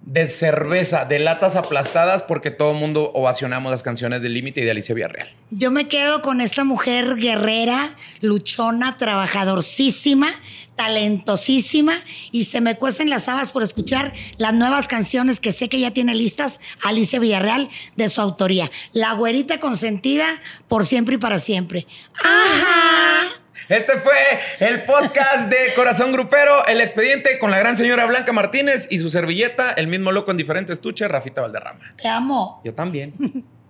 de 0.04 0.28
cerveza, 0.28 1.04
de 1.04 1.18
latas 1.18 1.56
aplastadas, 1.56 2.22
porque 2.22 2.50
todo 2.50 2.72
el 2.72 2.78
mundo 2.78 3.10
ovacionamos 3.14 3.70
las 3.70 3.82
canciones 3.82 4.22
de 4.22 4.28
Límite 4.28 4.60
y 4.60 4.64
de 4.64 4.72
Alicia 4.72 4.94
Villarreal. 4.94 5.28
Yo 5.50 5.70
me 5.70 5.88
quedo 5.88 6.22
con 6.22 6.40
esta 6.40 6.64
mujer 6.64 7.16
guerrera, 7.16 7.96
luchona, 8.20 8.96
trabajadorcísima, 8.96 10.28
talentosísima 10.76 11.94
y 12.30 12.44
se 12.44 12.60
me 12.60 12.76
cuecen 12.76 13.10
las 13.10 13.28
habas 13.28 13.52
por 13.52 13.62
escuchar 13.62 14.12
las 14.38 14.54
nuevas 14.54 14.88
canciones 14.88 15.38
que 15.38 15.52
sé 15.52 15.68
que 15.68 15.78
ya 15.78 15.92
tiene 15.92 16.14
listas 16.14 16.60
Alicia 16.82 17.20
Villarreal 17.20 17.68
de 17.96 18.08
su 18.08 18.20
autoría. 18.20 18.70
La 18.92 19.12
güerita 19.14 19.60
consentida 19.60 20.26
por 20.68 20.86
siempre 20.86 21.16
y 21.16 21.18
para 21.18 21.38
siempre. 21.38 21.86
Ajá. 22.22 23.41
Este 23.68 23.98
fue 23.98 24.12
el 24.60 24.82
podcast 24.82 25.48
de 25.48 25.72
Corazón 25.74 26.12
Grupero, 26.12 26.66
el 26.66 26.80
expediente 26.80 27.38
con 27.38 27.50
la 27.50 27.58
gran 27.58 27.76
señora 27.76 28.06
Blanca 28.06 28.32
Martínez 28.32 28.88
y 28.90 28.98
su 28.98 29.08
servilleta, 29.08 29.70
el 29.72 29.86
mismo 29.86 30.10
loco 30.12 30.30
en 30.30 30.36
diferentes 30.36 30.80
tuches, 30.80 31.08
Rafita 31.08 31.40
Valderrama. 31.42 31.94
Te 31.96 32.08
amo. 32.08 32.60
Yo 32.64 32.74
también. 32.74 33.12